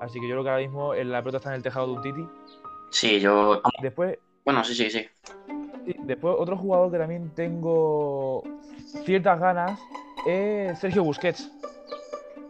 Así 0.00 0.18
que 0.20 0.26
yo 0.26 0.34
creo 0.34 0.44
que 0.44 0.50
ahora 0.50 0.62
mismo 0.62 0.94
la 0.94 1.20
pelota 1.22 1.36
está 1.38 1.50
en 1.50 1.56
el 1.56 1.62
tejado 1.62 1.86
de 1.86 1.92
un 1.92 2.02
Titi. 2.02 2.26
Sí, 2.90 3.20
yo. 3.20 3.62
Después. 3.80 4.18
Bueno, 4.44 4.64
sí, 4.64 4.74
sí, 4.74 4.90
sí. 4.90 5.06
Después, 6.04 6.34
otro 6.38 6.56
jugador 6.56 6.90
que 6.90 6.98
también 6.98 7.30
tengo 7.34 8.42
ciertas 9.04 9.40
ganas 9.40 9.80
es 10.26 10.78
Sergio 10.78 11.04
Busquets. 11.04 11.50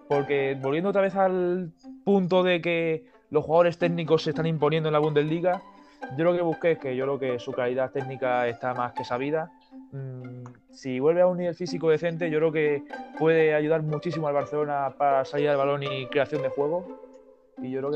Porque 0.08 0.56
volviendo 0.60 0.90
otra 0.90 1.02
vez 1.02 1.14
al 1.14 1.70
punto 2.04 2.42
de 2.42 2.60
que 2.60 3.06
los 3.30 3.44
jugadores 3.44 3.78
técnicos 3.78 4.24
se 4.24 4.30
están 4.30 4.46
imponiendo 4.46 4.88
en 4.88 4.92
la 4.92 4.98
Bundesliga, 4.98 5.62
yo 6.10 6.16
creo 6.16 6.34
que 6.34 6.42
Busquets, 6.42 6.80
que 6.80 6.96
yo 6.96 7.04
creo 7.04 7.18
que 7.18 7.38
su 7.38 7.52
calidad 7.52 7.92
técnica 7.92 8.48
está 8.48 8.74
más 8.74 8.92
que 8.92 9.04
sabida, 9.04 9.52
mm, 9.92 10.44
si 10.72 10.98
vuelve 10.98 11.20
a 11.20 11.26
un 11.26 11.38
nivel 11.38 11.54
físico 11.54 11.90
decente, 11.90 12.30
yo 12.30 12.38
creo 12.38 12.52
que 12.52 12.82
puede 13.18 13.54
ayudar 13.54 13.82
muchísimo 13.82 14.26
al 14.26 14.34
Barcelona 14.34 14.94
para 14.96 15.24
salir 15.24 15.48
del 15.48 15.56
balón 15.56 15.82
y 15.82 16.06
creación 16.06 16.42
de 16.42 16.48
juego. 16.48 16.86
Y 17.62 17.70
yo 17.70 17.80
creo 17.80 17.90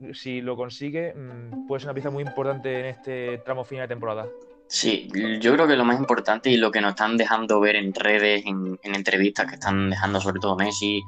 que 0.00 0.14
si 0.14 0.40
lo 0.40 0.56
consigue, 0.56 1.14
mm, 1.14 1.66
puede 1.66 1.80
ser 1.80 1.88
una 1.88 1.94
pieza 1.94 2.10
muy 2.10 2.22
importante 2.22 2.78
en 2.78 2.86
este 2.86 3.38
tramo 3.38 3.64
final 3.64 3.84
de 3.84 3.88
temporada. 3.88 4.26
Sí, 4.68 5.10
yo 5.40 5.54
creo 5.54 5.66
que 5.66 5.76
lo 5.76 5.84
más 5.84 5.98
importante 5.98 6.50
y 6.50 6.56
lo 6.56 6.70
que 6.70 6.80
nos 6.80 6.90
están 6.90 7.16
dejando 7.16 7.58
ver 7.58 7.76
en 7.76 7.94
redes, 7.94 8.44
en, 8.44 8.78
entrevistas 8.82 9.46
que 9.46 9.54
están 9.54 9.90
dejando 9.90 10.20
sobre 10.20 10.40
todo 10.40 10.56
Messi, 10.56 11.00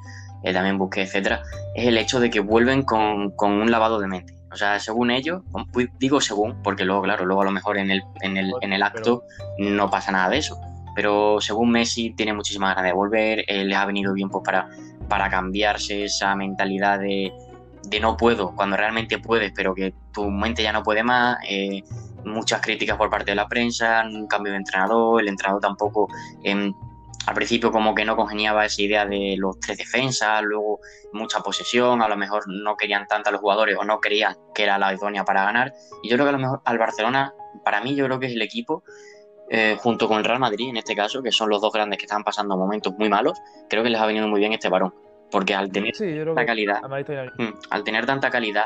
eh, 0.43 0.51
también 0.51 0.77
Busquets, 0.77 1.09
etcétera, 1.09 1.43
es 1.75 1.87
el 1.87 1.97
hecho 1.97 2.19
de 2.19 2.29
que 2.29 2.39
vuelven 2.39 2.83
con, 2.83 3.31
con 3.31 3.51
un 3.51 3.69
lavado 3.69 3.99
de 3.99 4.07
mente 4.07 4.41
o 4.51 4.57
sea, 4.57 4.79
según 4.79 5.11
ellos, 5.11 5.41
digo 5.97 6.19
según, 6.19 6.61
porque 6.61 6.83
luego, 6.83 7.03
claro, 7.03 7.25
luego 7.25 7.41
a 7.41 7.45
lo 7.45 7.51
mejor 7.51 7.77
en 7.77 7.89
el, 7.89 8.03
en 8.21 8.35
el, 8.35 8.51
en 8.59 8.73
el 8.73 8.83
acto 8.83 9.23
no 9.57 9.89
pasa 9.89 10.11
nada 10.11 10.29
de 10.29 10.39
eso. 10.39 10.59
Pero 10.93 11.39
según 11.39 11.71
Messi 11.71 12.13
tiene 12.13 12.33
muchísimas 12.33 12.75
ganas 12.75 12.91
de 12.91 12.93
volver, 12.93 13.45
eh, 13.47 13.63
le 13.63 13.75
ha 13.75 13.85
venido 13.85 14.13
bien 14.13 14.29
pues, 14.29 14.43
para, 14.43 14.67
para 15.07 15.29
cambiarse 15.29 16.03
esa 16.03 16.35
mentalidad 16.35 16.99
de, 16.99 17.31
de, 17.83 17.99
no 18.01 18.17
puedo, 18.17 18.53
cuando 18.53 18.75
realmente 18.75 19.19
puedes, 19.19 19.53
pero 19.55 19.73
que 19.73 19.93
tu 20.11 20.29
mente 20.29 20.63
ya 20.63 20.73
no 20.73 20.83
puede 20.83 21.03
más. 21.03 21.37
Eh, 21.47 21.81
muchas 22.25 22.61
críticas 22.61 22.97
por 22.97 23.09
parte 23.09 23.31
de 23.31 23.35
la 23.35 23.47
prensa, 23.47 24.03
un 24.05 24.27
cambio 24.27 24.51
de 24.51 24.57
entrenador, 24.59 25.21
el 25.21 25.27
entrenador 25.27 25.61
tampoco 25.61 26.07
em, 26.43 26.73
al 27.27 27.35
principio 27.35 27.71
como 27.71 27.93
que 27.93 28.03
no 28.03 28.15
congeniaba 28.15 28.65
esa 28.65 28.81
idea 28.81 29.05
de 29.05 29.35
los 29.37 29.59
tres 29.59 29.77
defensas, 29.77 30.41
luego 30.43 30.79
mucha 31.13 31.41
posesión, 31.41 32.01
a 32.01 32.07
lo 32.07 32.17
mejor 32.17 32.43
no 32.47 32.75
querían 32.75 33.05
tanto 33.07 33.31
los 33.31 33.41
jugadores 33.41 33.77
o 33.79 33.83
no 33.83 33.99
creían 33.99 34.35
que 34.55 34.63
era 34.63 34.79
la 34.79 34.93
idónea 34.93 35.23
para 35.23 35.43
ganar. 35.43 35.73
Y 36.01 36.09
yo 36.09 36.15
creo 36.15 36.25
que 36.25 36.29
a 36.29 36.33
lo 36.33 36.39
mejor 36.39 36.61
al 36.65 36.77
Barcelona, 36.77 37.33
para 37.63 37.81
mí 37.81 37.95
yo 37.95 38.05
creo 38.05 38.19
que 38.19 38.27
es 38.27 38.33
el 38.33 38.41
equipo, 38.41 38.83
eh, 39.49 39.77
junto 39.79 40.07
con 40.07 40.17
el 40.17 40.23
Real 40.23 40.39
Madrid 40.39 40.69
en 40.69 40.77
este 40.77 40.95
caso, 40.95 41.21
que 41.21 41.31
son 41.31 41.49
los 41.49 41.61
dos 41.61 41.71
grandes 41.71 41.99
que 41.99 42.05
están 42.05 42.23
pasando 42.23 42.57
momentos 42.57 42.93
muy 42.97 43.09
malos, 43.09 43.37
creo 43.69 43.83
que 43.83 43.89
les 43.89 43.99
ha 43.99 44.05
venido 44.05 44.27
muy 44.27 44.39
bien 44.39 44.53
este 44.53 44.69
varón. 44.69 44.93
Porque 45.29 45.53
al 45.53 45.71
tener 45.71 45.93
tanta 45.93 46.45
calidad, 46.45 46.81
mm, 46.81 47.53
al 47.69 47.83
tener 47.83 48.05
tanta 48.05 48.29
calidad, 48.29 48.65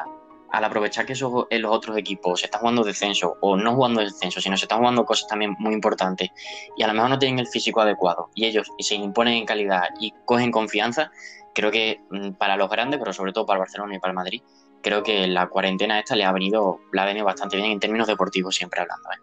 al 0.56 0.64
aprovechar 0.64 1.06
que 1.06 1.14
esos, 1.14 1.48
los 1.50 1.72
otros 1.72 1.98
equipos 1.98 2.40
se 2.40 2.46
están 2.46 2.62
jugando 2.62 2.86
descenso 2.86 3.36
o 3.42 3.58
no 3.58 3.76
jugando 3.76 4.00
descenso, 4.00 4.40
sino 4.40 4.56
se 4.56 4.64
están 4.64 4.80
jugando 4.80 5.06
cosas 5.06 5.28
también 5.28 5.54
muy 5.60 5.74
importantes 5.74 6.30
y 6.78 6.84
a 6.84 6.88
lo 6.88 6.94
mejor 6.94 7.10
no 7.10 7.20
tienen 7.20 7.40
el 7.40 7.48
físico 7.48 7.82
adecuado 7.82 8.30
y 8.36 8.46
ellos 8.46 8.72
se 8.80 8.96
imponen 8.96 9.34
en 9.34 9.46
calidad 9.46 9.90
y 10.00 10.14
cogen 10.24 10.52
confianza, 10.52 11.12
creo 11.54 11.72
que 11.72 12.00
mm, 12.10 12.32
para 12.34 12.56
los 12.56 12.70
grandes, 12.70 13.00
pero 13.00 13.12
sobre 13.12 13.34
todo 13.34 13.46
para 13.46 13.58
el 13.58 13.62
Barcelona 13.64 13.96
y 13.96 14.00
para 14.00 14.12
el 14.12 14.16
Madrid, 14.16 14.42
creo 14.82 15.04
que 15.04 15.28
la 15.28 15.48
cuarentena 15.48 16.00
esta 16.00 16.16
le 16.16 16.24
ha 16.24 16.32
venido, 16.32 16.80
le 16.94 17.02
ha 17.02 17.06
venido 17.06 17.26
bastante 17.26 17.58
bien 17.58 17.72
en 17.72 17.80
términos 17.82 18.08
deportivos, 18.08 18.56
siempre 18.56 18.80
hablando. 18.80 19.10
¿eh? 19.10 19.22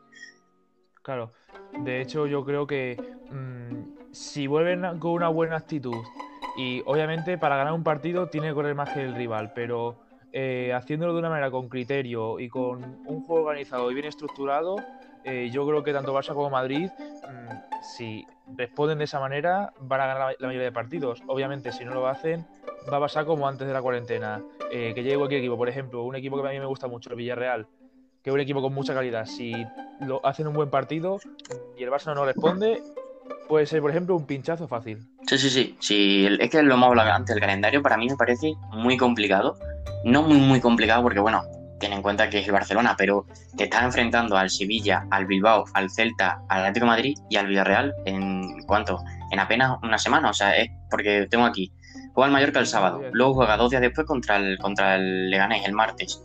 Claro, 1.00 1.32
de 1.78 2.02
hecho 2.02 2.26
yo 2.26 2.44
creo 2.44 2.66
que 2.66 3.02
mm, 3.30 4.12
si 4.12 4.46
vuelven 4.46 4.98
con 4.98 5.12
una 5.12 5.28
buena 5.28 5.56
actitud 5.56 5.96
y 6.58 6.82
obviamente 6.84 7.38
para 7.38 7.56
ganar 7.56 7.72
un 7.72 7.84
partido 7.84 8.28
tiene 8.28 8.48
que 8.48 8.54
correr 8.54 8.74
más 8.74 8.90
que 8.90 9.02
el 9.02 9.14
rival, 9.14 9.54
pero 9.54 10.11
eh, 10.32 10.72
haciéndolo 10.74 11.12
de 11.12 11.18
una 11.18 11.28
manera 11.28 11.50
con 11.50 11.68
criterio 11.68 12.40
y 12.40 12.48
con 12.48 12.82
un 13.04 13.22
juego 13.24 13.46
organizado 13.46 13.90
y 13.90 13.94
bien 13.94 14.06
estructurado, 14.06 14.76
eh, 15.24 15.50
yo 15.52 15.66
creo 15.66 15.82
que 15.82 15.92
tanto 15.92 16.14
Barça 16.14 16.34
como 16.34 16.50
Madrid, 16.50 16.88
mm, 16.88 17.82
si 17.82 18.26
responden 18.56 18.98
de 18.98 19.04
esa 19.04 19.20
manera, 19.20 19.72
van 19.80 20.00
a 20.00 20.06
ganar 20.06 20.36
la, 20.38 20.46
mayoría 20.46 20.64
de 20.64 20.72
partidos. 20.72 21.22
Obviamente, 21.26 21.70
si 21.72 21.84
no 21.84 21.92
lo 21.92 22.08
hacen, 22.08 22.46
va 22.90 22.96
a 22.96 23.00
pasar 23.00 23.26
como 23.26 23.46
antes 23.46 23.66
de 23.66 23.74
la 23.74 23.82
cuarentena. 23.82 24.42
Eh, 24.70 24.92
que 24.94 25.02
llegue 25.02 25.16
cualquier 25.18 25.40
equipo, 25.40 25.56
por 25.56 25.68
ejemplo, 25.68 26.02
un 26.02 26.16
equipo 26.16 26.40
que 26.40 26.48
a 26.48 26.50
mí 26.50 26.58
me 26.58 26.66
gusta 26.66 26.88
mucho, 26.88 27.10
el 27.10 27.16
Villarreal, 27.16 27.66
que 28.22 28.30
es 28.30 28.34
un 28.34 28.40
equipo 28.40 28.62
con 28.62 28.72
mucha 28.72 28.94
calidad. 28.94 29.26
Si 29.26 29.52
lo 30.00 30.24
hacen 30.24 30.46
un 30.46 30.54
buen 30.54 30.70
partido 30.70 31.18
y 31.76 31.82
el 31.82 31.90
Barça 31.90 32.14
no 32.14 32.24
responde, 32.24 32.82
puede 33.48 33.66
ser, 33.66 33.82
por 33.82 33.90
ejemplo, 33.90 34.16
un 34.16 34.26
pinchazo 34.26 34.66
fácil. 34.66 35.06
Sí, 35.26 35.36
sí, 35.36 35.50
sí. 35.50 35.76
sí 35.78 36.26
es 36.40 36.50
que 36.50 36.62
lo 36.62 36.74
hemos 36.74 36.88
hablado. 36.88 37.22
El 37.28 37.40
calendario 37.40 37.82
para 37.82 37.98
mí 37.98 38.08
me 38.08 38.16
parece 38.16 38.54
muy 38.72 38.96
complicado 38.96 39.58
no 40.04 40.22
muy, 40.22 40.38
muy 40.38 40.60
complicado 40.60 41.02
porque, 41.02 41.20
bueno, 41.20 41.42
ten 41.78 41.92
en 41.92 42.02
cuenta 42.02 42.30
que 42.30 42.38
es 42.38 42.46
el 42.46 42.52
Barcelona, 42.52 42.94
pero 42.96 43.26
te 43.56 43.64
estás 43.64 43.82
enfrentando 43.82 44.36
al 44.36 44.50
Sevilla, 44.50 45.06
al 45.10 45.26
Bilbao, 45.26 45.64
al 45.74 45.90
Celta, 45.90 46.40
al 46.48 46.60
Atlético 46.60 46.86
Madrid 46.86 47.18
y 47.28 47.36
al 47.36 47.48
Villarreal 47.48 47.94
en 48.04 48.62
cuánto? 48.66 49.00
En 49.30 49.40
apenas 49.40 49.78
una 49.82 49.98
semana, 49.98 50.30
o 50.30 50.34
sea, 50.34 50.56
es 50.56 50.70
porque 50.90 51.26
tengo 51.30 51.44
aquí. 51.44 51.72
Juega 52.14 52.26
el 52.26 52.32
Mallorca 52.32 52.60
el 52.60 52.66
sábado, 52.66 53.02
luego 53.12 53.34
juega 53.34 53.56
dos 53.56 53.70
días 53.70 53.82
después 53.82 54.06
contra 54.06 54.36
el, 54.36 54.58
contra 54.58 54.96
el 54.96 55.30
Leganés 55.30 55.66
el 55.66 55.72
martes 55.72 56.22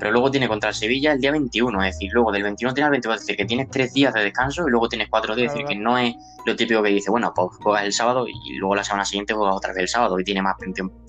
pero 0.00 0.12
luego 0.12 0.30
tiene 0.30 0.48
contra 0.48 0.70
el 0.70 0.74
Sevilla 0.74 1.12
el 1.12 1.20
día 1.20 1.30
21, 1.30 1.84
es 1.84 1.94
decir, 1.94 2.10
luego 2.12 2.32
del 2.32 2.42
21 2.42 2.72
tienes 2.72 2.86
al 2.86 2.92
22, 2.92 3.16
es 3.16 3.20
decir, 3.20 3.36
que 3.36 3.44
tienes 3.44 3.68
tres 3.70 3.92
días 3.92 4.14
de 4.14 4.22
descanso 4.22 4.66
y 4.66 4.70
luego 4.70 4.88
tienes 4.88 5.08
cuatro 5.10 5.36
días, 5.36 5.48
es 5.48 5.52
decir, 5.52 5.68
que 5.68 5.76
no 5.76 5.98
es 5.98 6.14
lo 6.46 6.56
típico 6.56 6.82
que 6.82 6.88
dice, 6.88 7.10
bueno, 7.10 7.32
pues 7.34 7.50
juegas 7.62 7.84
el 7.84 7.92
sábado 7.92 8.26
y 8.26 8.56
luego 8.56 8.74
la 8.74 8.82
semana 8.82 9.04
siguiente 9.04 9.34
juegas 9.34 9.54
otra 9.54 9.72
vez 9.72 9.82
el 9.82 9.88
sábado 9.88 10.18
y 10.18 10.24
tiene 10.24 10.40
más 10.40 10.56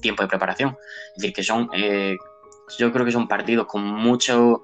tiempo 0.01 0.23
de 0.23 0.27
preparación. 0.27 0.75
Es 1.15 1.21
decir, 1.21 1.33
que 1.33 1.41
son, 1.41 1.69
eh, 1.73 2.17
yo 2.77 2.91
creo 2.91 3.05
que 3.05 3.13
son 3.13 3.29
partidos 3.29 3.65
con 3.65 3.83
mucho 3.83 4.61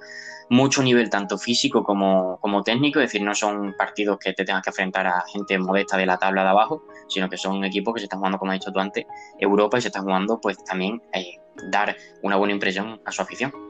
mucho 0.50 0.82
nivel 0.82 1.10
tanto 1.10 1.38
físico 1.38 1.84
como, 1.84 2.38
como 2.40 2.64
técnico, 2.64 3.00
es 3.00 3.08
decir, 3.08 3.22
no 3.22 3.36
son 3.36 3.76
partidos 3.78 4.18
que 4.18 4.32
te 4.34 4.46
tengas 4.46 4.64
que 4.64 4.70
enfrentar 4.70 5.06
a 5.06 5.22
gente 5.32 5.58
modesta 5.58 5.98
de 5.98 6.06
la 6.06 6.18
tabla 6.18 6.44
de 6.44 6.50
abajo, 6.50 6.84
sino 7.10 7.30
que 7.30 7.36
son 7.36 7.64
equipos 7.66 7.94
que 7.94 8.00
se 8.00 8.06
están 8.06 8.20
jugando, 8.20 8.38
como 8.38 8.52
has 8.52 8.60
dicho 8.60 8.72
tú 8.72 8.80
antes, 8.80 9.06
Europa 9.40 9.78
y 9.78 9.82
se 9.82 9.90
están 9.90 10.04
jugando 10.04 10.40
pues 10.40 10.64
también 10.64 11.02
eh, 11.14 11.36
dar 11.70 11.98
una 12.24 12.38
buena 12.38 12.54
impresión 12.54 13.02
a 13.06 13.12
su 13.12 13.22
afición. 13.22 13.67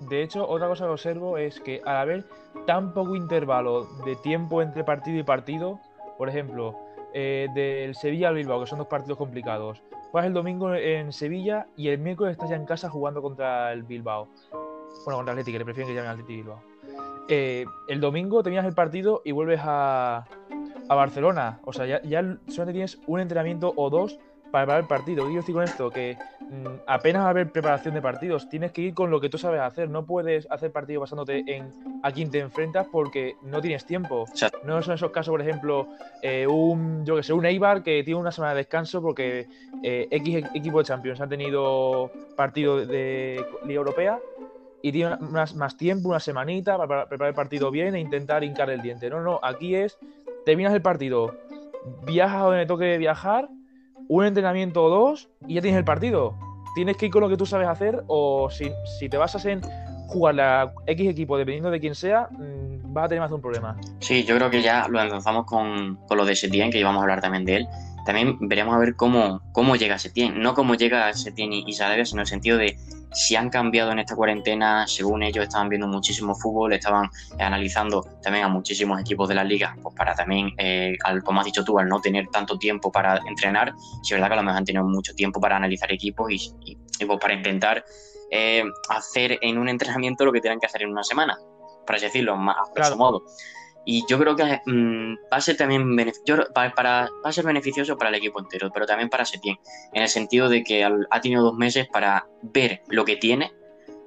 De 0.00 0.22
hecho, 0.22 0.46
otra 0.48 0.68
cosa 0.68 0.84
que 0.84 0.90
observo 0.90 1.38
es 1.38 1.60
que 1.60 1.80
al 1.84 1.96
haber 1.96 2.24
tan 2.66 2.92
poco 2.92 3.16
intervalo 3.16 3.84
de 4.04 4.16
tiempo 4.16 4.62
entre 4.62 4.84
partido 4.84 5.18
y 5.18 5.22
partido, 5.22 5.80
por 6.18 6.28
ejemplo, 6.28 6.76
eh, 7.14 7.48
del 7.54 7.94
Sevilla 7.94 8.28
al 8.28 8.34
Bilbao, 8.34 8.60
que 8.60 8.66
son 8.66 8.78
dos 8.78 8.88
partidos 8.88 9.18
complicados, 9.18 9.82
juegas 10.10 10.28
el 10.28 10.34
domingo 10.34 10.74
en 10.74 11.12
Sevilla 11.12 11.66
y 11.76 11.88
el 11.88 11.98
miércoles 11.98 12.32
estás 12.32 12.50
ya 12.50 12.56
en 12.56 12.66
casa 12.66 12.90
jugando 12.90 13.22
contra 13.22 13.72
el 13.72 13.84
Bilbao. 13.84 14.28
Bueno, 15.04 15.18
contra 15.18 15.32
el 15.32 15.38
Atleti, 15.38 15.52
que 15.52 15.58
le 15.58 15.64
prefieren 15.64 15.88
que 15.88 15.94
llamen 15.94 16.10
Atleti 16.10 16.36
Bilbao. 16.36 16.60
Eh, 17.28 17.64
el 17.88 18.00
domingo 18.00 18.42
terminas 18.42 18.66
el 18.66 18.74
partido 18.74 19.22
y 19.24 19.32
vuelves 19.32 19.60
a, 19.62 20.26
a 20.88 20.94
Barcelona. 20.94 21.60
O 21.64 21.72
sea, 21.72 21.86
ya, 21.86 22.02
ya 22.02 22.20
solamente 22.48 22.72
tienes 22.72 22.98
un 23.06 23.20
entrenamiento 23.20 23.72
o 23.76 23.90
dos 23.90 24.18
para 24.50 24.64
preparar 24.64 24.82
el 24.82 24.88
partido. 24.88 25.24
¿Qué 25.24 25.28
quiero 25.28 25.42
decir 25.42 25.54
con 25.54 25.64
esto? 25.64 25.90
Que 25.90 26.16
apenas 26.86 27.22
va 27.22 27.26
a 27.26 27.30
haber 27.30 27.50
preparación 27.50 27.94
de 27.94 28.02
partidos. 28.02 28.48
Tienes 28.48 28.72
que 28.72 28.82
ir 28.82 28.94
con 28.94 29.10
lo 29.10 29.20
que 29.20 29.28
tú 29.28 29.38
sabes 29.38 29.60
hacer. 29.60 29.88
No 29.88 30.06
puedes 30.06 30.46
hacer 30.50 30.72
partido 30.72 31.00
basándote 31.00 31.44
en 31.46 31.72
a 32.02 32.12
quién 32.12 32.30
te 32.30 32.38
enfrentas 32.38 32.86
porque 32.90 33.34
no 33.42 33.60
tienes 33.60 33.84
tiempo. 33.84 34.26
No 34.64 34.80
son 34.82 34.94
esos 34.94 35.10
casos, 35.10 35.32
por 35.32 35.40
ejemplo, 35.40 35.88
eh, 36.22 36.46
un, 36.46 37.04
yo 37.04 37.16
que 37.16 37.22
sé, 37.22 37.32
un 37.32 37.46
Eibar 37.46 37.82
que 37.82 38.02
tiene 38.04 38.20
una 38.20 38.32
semana 38.32 38.54
de 38.54 38.58
descanso 38.58 39.02
porque 39.02 39.48
eh, 39.82 40.08
X 40.10 40.44
equipo 40.54 40.78
de 40.78 40.84
Champions 40.84 41.20
ha 41.20 41.26
tenido 41.26 42.10
partido 42.36 42.84
de 42.84 43.44
Liga 43.64 43.78
Europea 43.78 44.18
y 44.82 44.92
tiene 44.92 45.16
más, 45.16 45.54
más 45.54 45.76
tiempo, 45.76 46.08
una 46.08 46.20
semanita 46.20 46.76
para 46.78 47.08
preparar 47.08 47.30
el 47.30 47.34
partido 47.34 47.70
bien 47.70 47.94
e 47.94 48.00
intentar 48.00 48.44
hincar 48.44 48.70
el 48.70 48.82
diente. 48.82 49.10
No, 49.10 49.20
no, 49.20 49.40
aquí 49.42 49.74
es, 49.74 49.98
terminas 50.44 50.72
el 50.74 50.82
partido, 50.82 51.34
viajas 52.06 52.42
a 52.42 52.44
donde 52.44 52.66
toque 52.66 52.98
viajar 52.98 53.48
un 54.08 54.24
entrenamiento 54.24 54.84
o 54.84 54.90
dos 54.90 55.28
y 55.46 55.54
ya 55.54 55.60
tienes 55.60 55.78
el 55.78 55.84
partido. 55.84 56.34
Tienes 56.74 56.96
que 56.96 57.06
ir 57.06 57.12
con 57.12 57.22
lo 57.22 57.28
que 57.28 57.36
tú 57.36 57.46
sabes 57.46 57.68
hacer 57.68 58.02
o 58.06 58.48
si, 58.50 58.70
te 59.08 59.16
basas 59.16 59.44
en 59.46 59.60
jugar 60.08 60.34
la 60.34 60.72
X 60.86 61.08
equipo, 61.08 61.38
dependiendo 61.38 61.70
de 61.70 61.80
quién 61.80 61.94
sea, 61.94 62.28
mm, 62.30 62.92
vas 62.92 63.06
a 63.06 63.08
tener 63.08 63.20
más 63.20 63.30
de 63.30 63.36
un 63.36 63.40
problema. 63.40 63.76
Sí, 64.00 64.24
yo 64.24 64.36
creo 64.36 64.50
que 64.50 64.62
ya 64.62 64.86
lo 64.88 65.02
lanzamos 65.04 65.46
con, 65.46 65.96
con 66.06 66.16
lo 66.16 66.24
de 66.24 66.36
Setien, 66.36 66.70
que 66.70 66.78
íbamos 66.78 67.00
a 67.00 67.02
hablar 67.02 67.20
también 67.20 67.44
de 67.44 67.56
él. 67.56 67.68
También 68.04 68.36
veremos 68.40 68.74
a 68.74 68.78
ver 68.78 68.94
cómo, 68.94 69.40
cómo 69.52 69.74
llega 69.74 69.98
Setien. 69.98 70.40
No 70.40 70.54
cómo 70.54 70.74
llega 70.74 71.12
Setien 71.12 71.52
y, 71.52 71.64
y 71.66 71.72
sino 71.72 71.92
en 71.92 72.18
el 72.20 72.26
sentido 72.26 72.56
de 72.56 72.76
si 73.16 73.34
han 73.34 73.48
cambiado 73.48 73.92
en 73.92 73.98
esta 73.98 74.14
cuarentena, 74.14 74.86
según 74.86 75.22
ellos 75.22 75.44
estaban 75.44 75.70
viendo 75.70 75.88
muchísimo 75.88 76.34
fútbol, 76.34 76.74
estaban 76.74 77.08
analizando 77.38 78.02
también 78.22 78.44
a 78.44 78.48
muchísimos 78.48 79.00
equipos 79.00 79.26
de 79.30 79.34
la 79.34 79.42
liga, 79.42 79.74
pues 79.82 79.94
para 79.96 80.14
también, 80.14 80.50
eh, 80.58 80.94
al, 81.02 81.22
como 81.22 81.40
has 81.40 81.46
dicho 81.46 81.64
tú, 81.64 81.78
al 81.78 81.88
no 81.88 81.98
tener 82.00 82.28
tanto 82.28 82.58
tiempo 82.58 82.92
para 82.92 83.18
entrenar, 83.26 83.72
si 84.02 84.12
es 84.12 84.20
verdad 84.20 84.28
que 84.28 84.34
a 84.34 84.36
lo 84.36 84.42
mejor 84.42 84.58
han 84.58 84.64
tenido 84.66 84.84
mucho 84.84 85.14
tiempo 85.14 85.40
para 85.40 85.56
analizar 85.56 85.90
equipos 85.90 86.30
y, 86.30 86.34
y, 86.64 86.78
y 86.98 87.04
pues 87.06 87.18
para 87.18 87.32
intentar 87.32 87.82
eh, 88.30 88.64
hacer 88.90 89.38
en 89.40 89.56
un 89.56 89.70
entrenamiento 89.70 90.26
lo 90.26 90.32
que 90.32 90.42
tienen 90.42 90.60
que 90.60 90.66
hacer 90.66 90.82
en 90.82 90.90
una 90.90 91.02
semana, 91.02 91.38
por 91.86 91.96
así 91.96 92.04
decirlo, 92.04 92.36
más 92.36 92.56
a 92.58 92.72
Claro. 92.74 92.92
su 92.92 92.98
modo. 92.98 93.22
Y 93.88 94.04
yo 94.08 94.18
creo 94.18 94.34
que 94.34 94.60
mm, 94.66 95.14
va 95.32 95.36
a 95.36 95.40
ser 95.40 95.56
también 95.56 95.96
yo 96.26 96.36
para, 96.52 97.08
va 97.24 97.28
a 97.30 97.32
ser 97.32 97.44
beneficioso 97.46 97.96
para 97.96 98.10
el 98.10 98.16
equipo 98.16 98.40
entero, 98.40 98.68
pero 98.74 98.84
también 98.84 99.08
para 99.08 99.24
Setién, 99.24 99.56
en 99.92 100.02
el 100.02 100.08
sentido 100.08 100.48
de 100.48 100.64
que 100.64 100.82
al- 100.84 101.06
ha 101.10 101.20
tenido 101.20 101.42
dos 101.44 101.54
meses 101.54 101.86
para 101.92 102.26
ver 102.42 102.82
lo 102.88 103.04
que 103.04 103.16
tiene, 103.16 103.52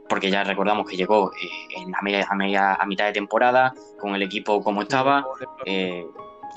porque 0.10 0.30
ya 0.30 0.44
recordamos 0.44 0.86
que 0.88 0.98
llegó 0.98 1.32
eh, 1.32 1.48
en 1.78 1.96
a, 1.96 2.02
media- 2.02 2.28
a 2.30 2.36
media- 2.36 2.74
a 2.74 2.86
mitad 2.86 3.06
de 3.06 3.14
temporada, 3.14 3.74
con 4.00 4.14
el 4.16 4.22
equipo 4.22 4.62
como 4.62 4.82
estaba, 4.82 5.26
eh, 5.66 6.06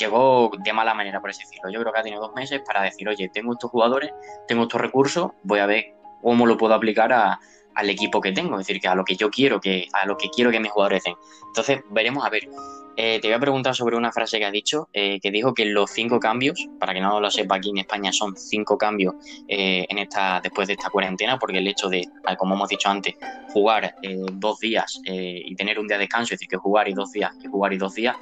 llegó 0.00 0.50
de 0.59 0.73
mala 0.73 0.93
manera, 0.95 1.21
por 1.21 1.31
así 1.31 1.43
decirlo. 1.45 1.71
Yo 1.71 1.79
creo 1.81 1.93
que 1.93 2.00
ha 2.00 2.02
tenido 2.02 2.23
dos 2.23 2.35
meses 2.35 2.61
para 2.67 2.83
decir, 2.83 3.09
oye, 3.09 3.29
tengo 3.29 3.52
estos 3.52 3.71
jugadores, 3.71 4.11
tengo 4.49 4.62
estos 4.64 4.81
recursos, 4.81 5.31
voy 5.45 5.61
a 5.61 5.67
ver 5.67 5.95
cómo 6.23 6.45
lo 6.47 6.57
puedo 6.57 6.75
aplicar 6.75 7.12
a- 7.12 7.38
al 7.75 7.91
equipo 7.91 8.21
que 8.21 8.33
tengo, 8.33 8.59
es 8.59 8.67
decir, 8.67 8.81
que 8.81 8.88
a 8.88 8.95
lo 8.95 9.05
que 9.05 9.17
yo 9.17 9.31
quiero 9.31 9.61
que, 9.61 9.88
a 9.93 10.07
lo 10.07 10.17
que 10.17 10.29
quiero 10.31 10.50
que 10.50 10.61
mis 10.61 10.71
jugadores 10.71 11.05
den. 11.05 11.14
Entonces, 11.47 11.81
veremos 11.91 12.25
a 12.25 12.31
ver. 12.31 12.49
Eh, 12.95 13.21
te 13.21 13.29
voy 13.29 13.35
a 13.35 13.41
preguntar 13.41 13.75
sobre 13.75 13.97
una 13.97 14.12
frase 14.12 14.38
que 14.38 14.45
has 14.45 14.52
dicho, 14.52 14.88
eh, 14.93 15.19
que 15.21 15.31
dijo 15.31 15.55
que 15.55 15.64
los 15.64 15.91
cinco 15.91 16.21
cambios, 16.21 16.69
para 16.79 16.93
que 16.93 17.00
no 17.00 17.21
lo 17.21 17.31
sepa 17.31 17.57
aquí 17.57 17.71
en 17.71 17.79
España, 17.79 18.12
son 18.12 18.37
cinco 18.37 18.76
cambios 18.76 19.14
eh, 19.49 19.87
en 19.88 19.97
esta, 19.97 20.41
después 20.43 20.69
de 20.69 20.75
esta 20.75 20.91
cuarentena, 20.91 21.38
porque 21.38 21.59
el 21.59 21.67
hecho 21.67 21.88
de, 21.88 22.07
como 22.37 22.55
hemos 22.55 22.69
dicho 22.69 22.91
antes, 22.91 23.14
jugar 23.49 23.95
eh, 24.02 24.17
dos 24.33 24.61
días 24.61 25.00
eh, 25.07 25.41
y 25.43 25.55
tener 25.55 25.79
un 25.79 25.88
día 25.88 25.97
de 25.97 26.02
descanso, 26.02 26.35
es 26.35 26.41
decir, 26.41 26.49
que 26.49 26.59
jugar 26.59 26.87
y 26.88 26.93
dos 26.93 27.12
días 27.12 27.33
y 27.43 27.47
jugar 27.47 27.73
y 27.73 27.79
dos 27.79 27.95
días, 27.95 28.17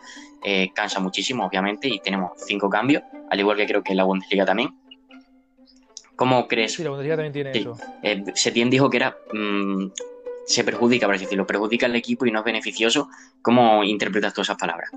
eh, 0.45 0.71
cansa 0.73 1.00
muchísimo, 1.00 1.45
obviamente, 1.45 1.88
y 1.88 2.00
tenemos 2.00 2.33
cinco 2.37 2.71
cambios, 2.71 3.02
al 3.28 3.40
igual 3.40 3.57
que 3.57 3.66
creo 3.66 3.83
que 3.83 3.92
en 3.92 3.99
la 3.99 4.04
Bundesliga 4.04 4.45
también. 4.45 4.79
¿Cómo 6.20 6.46
crees? 6.46 6.74
Sí, 6.74 6.84
la 6.84 6.90
Bundesliga 6.90 7.16
también 7.16 7.32
tiene 7.32 7.54
Sí. 7.54 7.60
eso. 7.60 7.78
Eh, 8.02 8.22
Setién 8.34 8.68
dijo 8.68 8.90
que 8.90 8.98
era 8.98 9.16
mm, 9.32 9.86
se 10.44 10.62
perjudica, 10.64 11.06
por 11.06 11.14
así 11.14 11.24
decirlo, 11.24 11.46
perjudica 11.46 11.86
al 11.86 11.96
equipo 11.96 12.26
y 12.26 12.30
no 12.30 12.40
es 12.40 12.44
beneficioso. 12.44 13.08
¿Cómo 13.40 13.82
interpretas 13.84 14.34
tú 14.34 14.42
esas 14.42 14.58
palabras? 14.58 14.90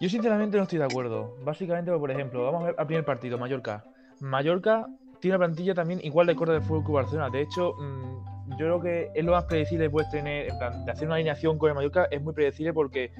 Yo 0.00 0.08
sinceramente 0.08 0.56
no 0.56 0.64
estoy 0.64 0.80
de 0.80 0.86
acuerdo. 0.86 1.36
Básicamente, 1.44 1.92
por 1.92 2.10
ejemplo, 2.10 2.42
vamos 2.46 2.62
a 2.62 2.66
ver 2.66 2.74
al 2.78 2.86
primer 2.88 3.04
partido, 3.04 3.38
Mallorca. 3.38 3.84
Mallorca 4.18 4.88
tiene 5.20 5.36
una 5.36 5.46
plantilla 5.46 5.72
también 5.72 6.00
igual 6.02 6.26
de 6.26 6.34
corta 6.34 6.54
del 6.54 6.62
Fútbol 6.62 6.82
Club 6.82 6.94
Barcelona. 6.96 7.30
De 7.30 7.42
hecho, 7.42 7.74
mm, 7.74 8.50
yo 8.50 8.56
creo 8.56 8.80
que 8.80 9.10
es 9.14 9.24
lo 9.24 9.30
más 9.30 9.44
predecible 9.44 9.84
que 9.84 9.90
puedes 9.90 10.10
tener, 10.10 10.50
en 10.50 10.58
plan, 10.58 10.84
de 10.84 10.90
hacer 10.90 11.06
una 11.06 11.14
alineación 11.14 11.58
con 11.58 11.68
el 11.68 11.76
Mallorca 11.76 12.08
es 12.10 12.20
muy 12.20 12.34
predecible 12.34 12.72
porque 12.72 13.12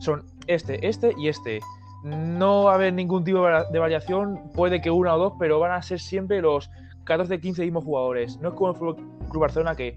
son 0.00 0.24
este, 0.46 0.88
este 0.88 1.12
y 1.18 1.28
este. 1.28 1.60
No 2.02 2.64
va 2.64 2.72
a 2.72 2.74
haber 2.74 2.92
ningún 2.92 3.22
tipo 3.24 3.38
de 3.38 3.44
varia- 3.44 3.64
de 3.70 3.78
variación, 3.78 4.50
puede 4.54 4.80
que 4.80 4.90
una 4.90 5.14
o 5.14 5.18
dos, 5.18 5.32
pero 5.38 5.58
van 5.60 5.72
a 5.72 5.82
ser 5.82 6.00
siempre 6.00 6.40
los 6.42 6.70
14, 7.04 7.40
15 7.40 7.62
mismos 7.62 7.84
jugadores. 7.84 8.38
No 8.40 8.48
es 8.50 8.54
como 8.54 8.70
el 8.70 8.76
Fútbol 8.76 8.96
Club 9.30 9.40
Barcelona 9.40 9.74
que 9.76 9.96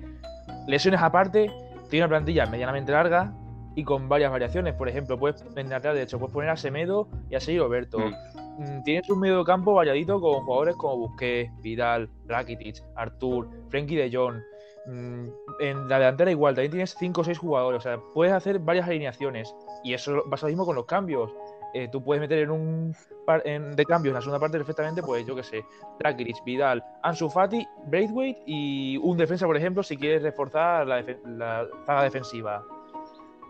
lesiones 0.68 1.02
aparte, 1.02 1.52
tiene 1.90 2.06
una 2.06 2.10
plantilla 2.10 2.46
medianamente 2.48 2.92
larga 2.92 3.34
y 3.76 3.84
con 3.84 4.08
varias 4.10 4.32
variaciones. 4.32 4.74
Por 4.76 4.88
ejemplo, 4.90 5.18
puedes 5.18 5.44
en 5.56 5.70
la 5.70 5.76
lateral 5.78 5.96
derecho 5.96 6.18
puedes 6.20 6.34
poner 6.34 6.50
a 6.50 6.58
Semedo 6.58 7.08
y 7.30 7.36
a 7.36 7.40
Sergio 7.40 7.64
Roberto. 7.66 8.00
Mm. 8.00 8.14
Mm, 8.58 8.84
Tienes 8.84 9.10
un 9.10 9.20
medio 9.20 9.44
campo 9.44 9.74
variadito 9.74 10.20
con 10.22 10.46
jugadores 10.46 10.76
como 10.78 10.98
Busquets, 10.98 11.52
Vidal, 11.62 12.10
Rakitic, 12.26 12.82
Artur, 12.96 13.50
Frenkie 13.70 13.98
de 13.98 14.16
Jong. 14.16 14.36
Mm, 14.88 15.28
En 15.60 15.88
la 15.90 16.00
delantera 16.00 16.32
igual, 16.32 16.54
también 16.56 16.72
tienes 16.72 16.96
5 16.98 17.22
o 17.22 17.24
6 17.24 17.38
jugadores. 17.38 17.80
O 17.80 17.82
sea, 17.82 18.00
puedes 18.14 18.34
hacer 18.34 18.60
varias 18.60 18.88
alineaciones. 18.88 19.54
Y 19.84 19.94
eso 19.94 20.24
pasa 20.30 20.46
lo 20.46 20.50
mismo 20.52 20.66
con 20.66 20.76
los 20.76 20.86
cambios. 20.86 21.32
Eh, 21.78 21.90
tú 21.92 22.02
puedes 22.02 22.22
meter 22.22 22.40
en 22.40 22.52
un 22.52 22.96
par 23.26 23.42
en- 23.46 23.76
de 23.76 23.84
cambios 23.86 24.12
en 24.12 24.16
la 24.16 24.22
segunda 24.22 24.40
parte 24.40 24.58
perfectamente, 24.58 25.04
pues 25.04 25.26
yo 25.26 25.36
qué 25.36 25.44
sé, 25.44 25.66
Rakitic, 26.00 26.42
Vidal, 26.46 26.82
Ansu 27.04 27.30
Fati, 27.30 27.68
Braithwaite 27.88 28.42
y 28.46 28.96
un 29.04 29.18
defensa, 29.18 29.46
por 29.46 29.58
ejemplo, 29.58 29.84
si 29.84 29.98
quieres 29.98 30.24
reforzar 30.24 30.88
la, 30.88 31.04
la 31.26 31.68
zaga 31.86 32.04
defensiva. 32.04 32.64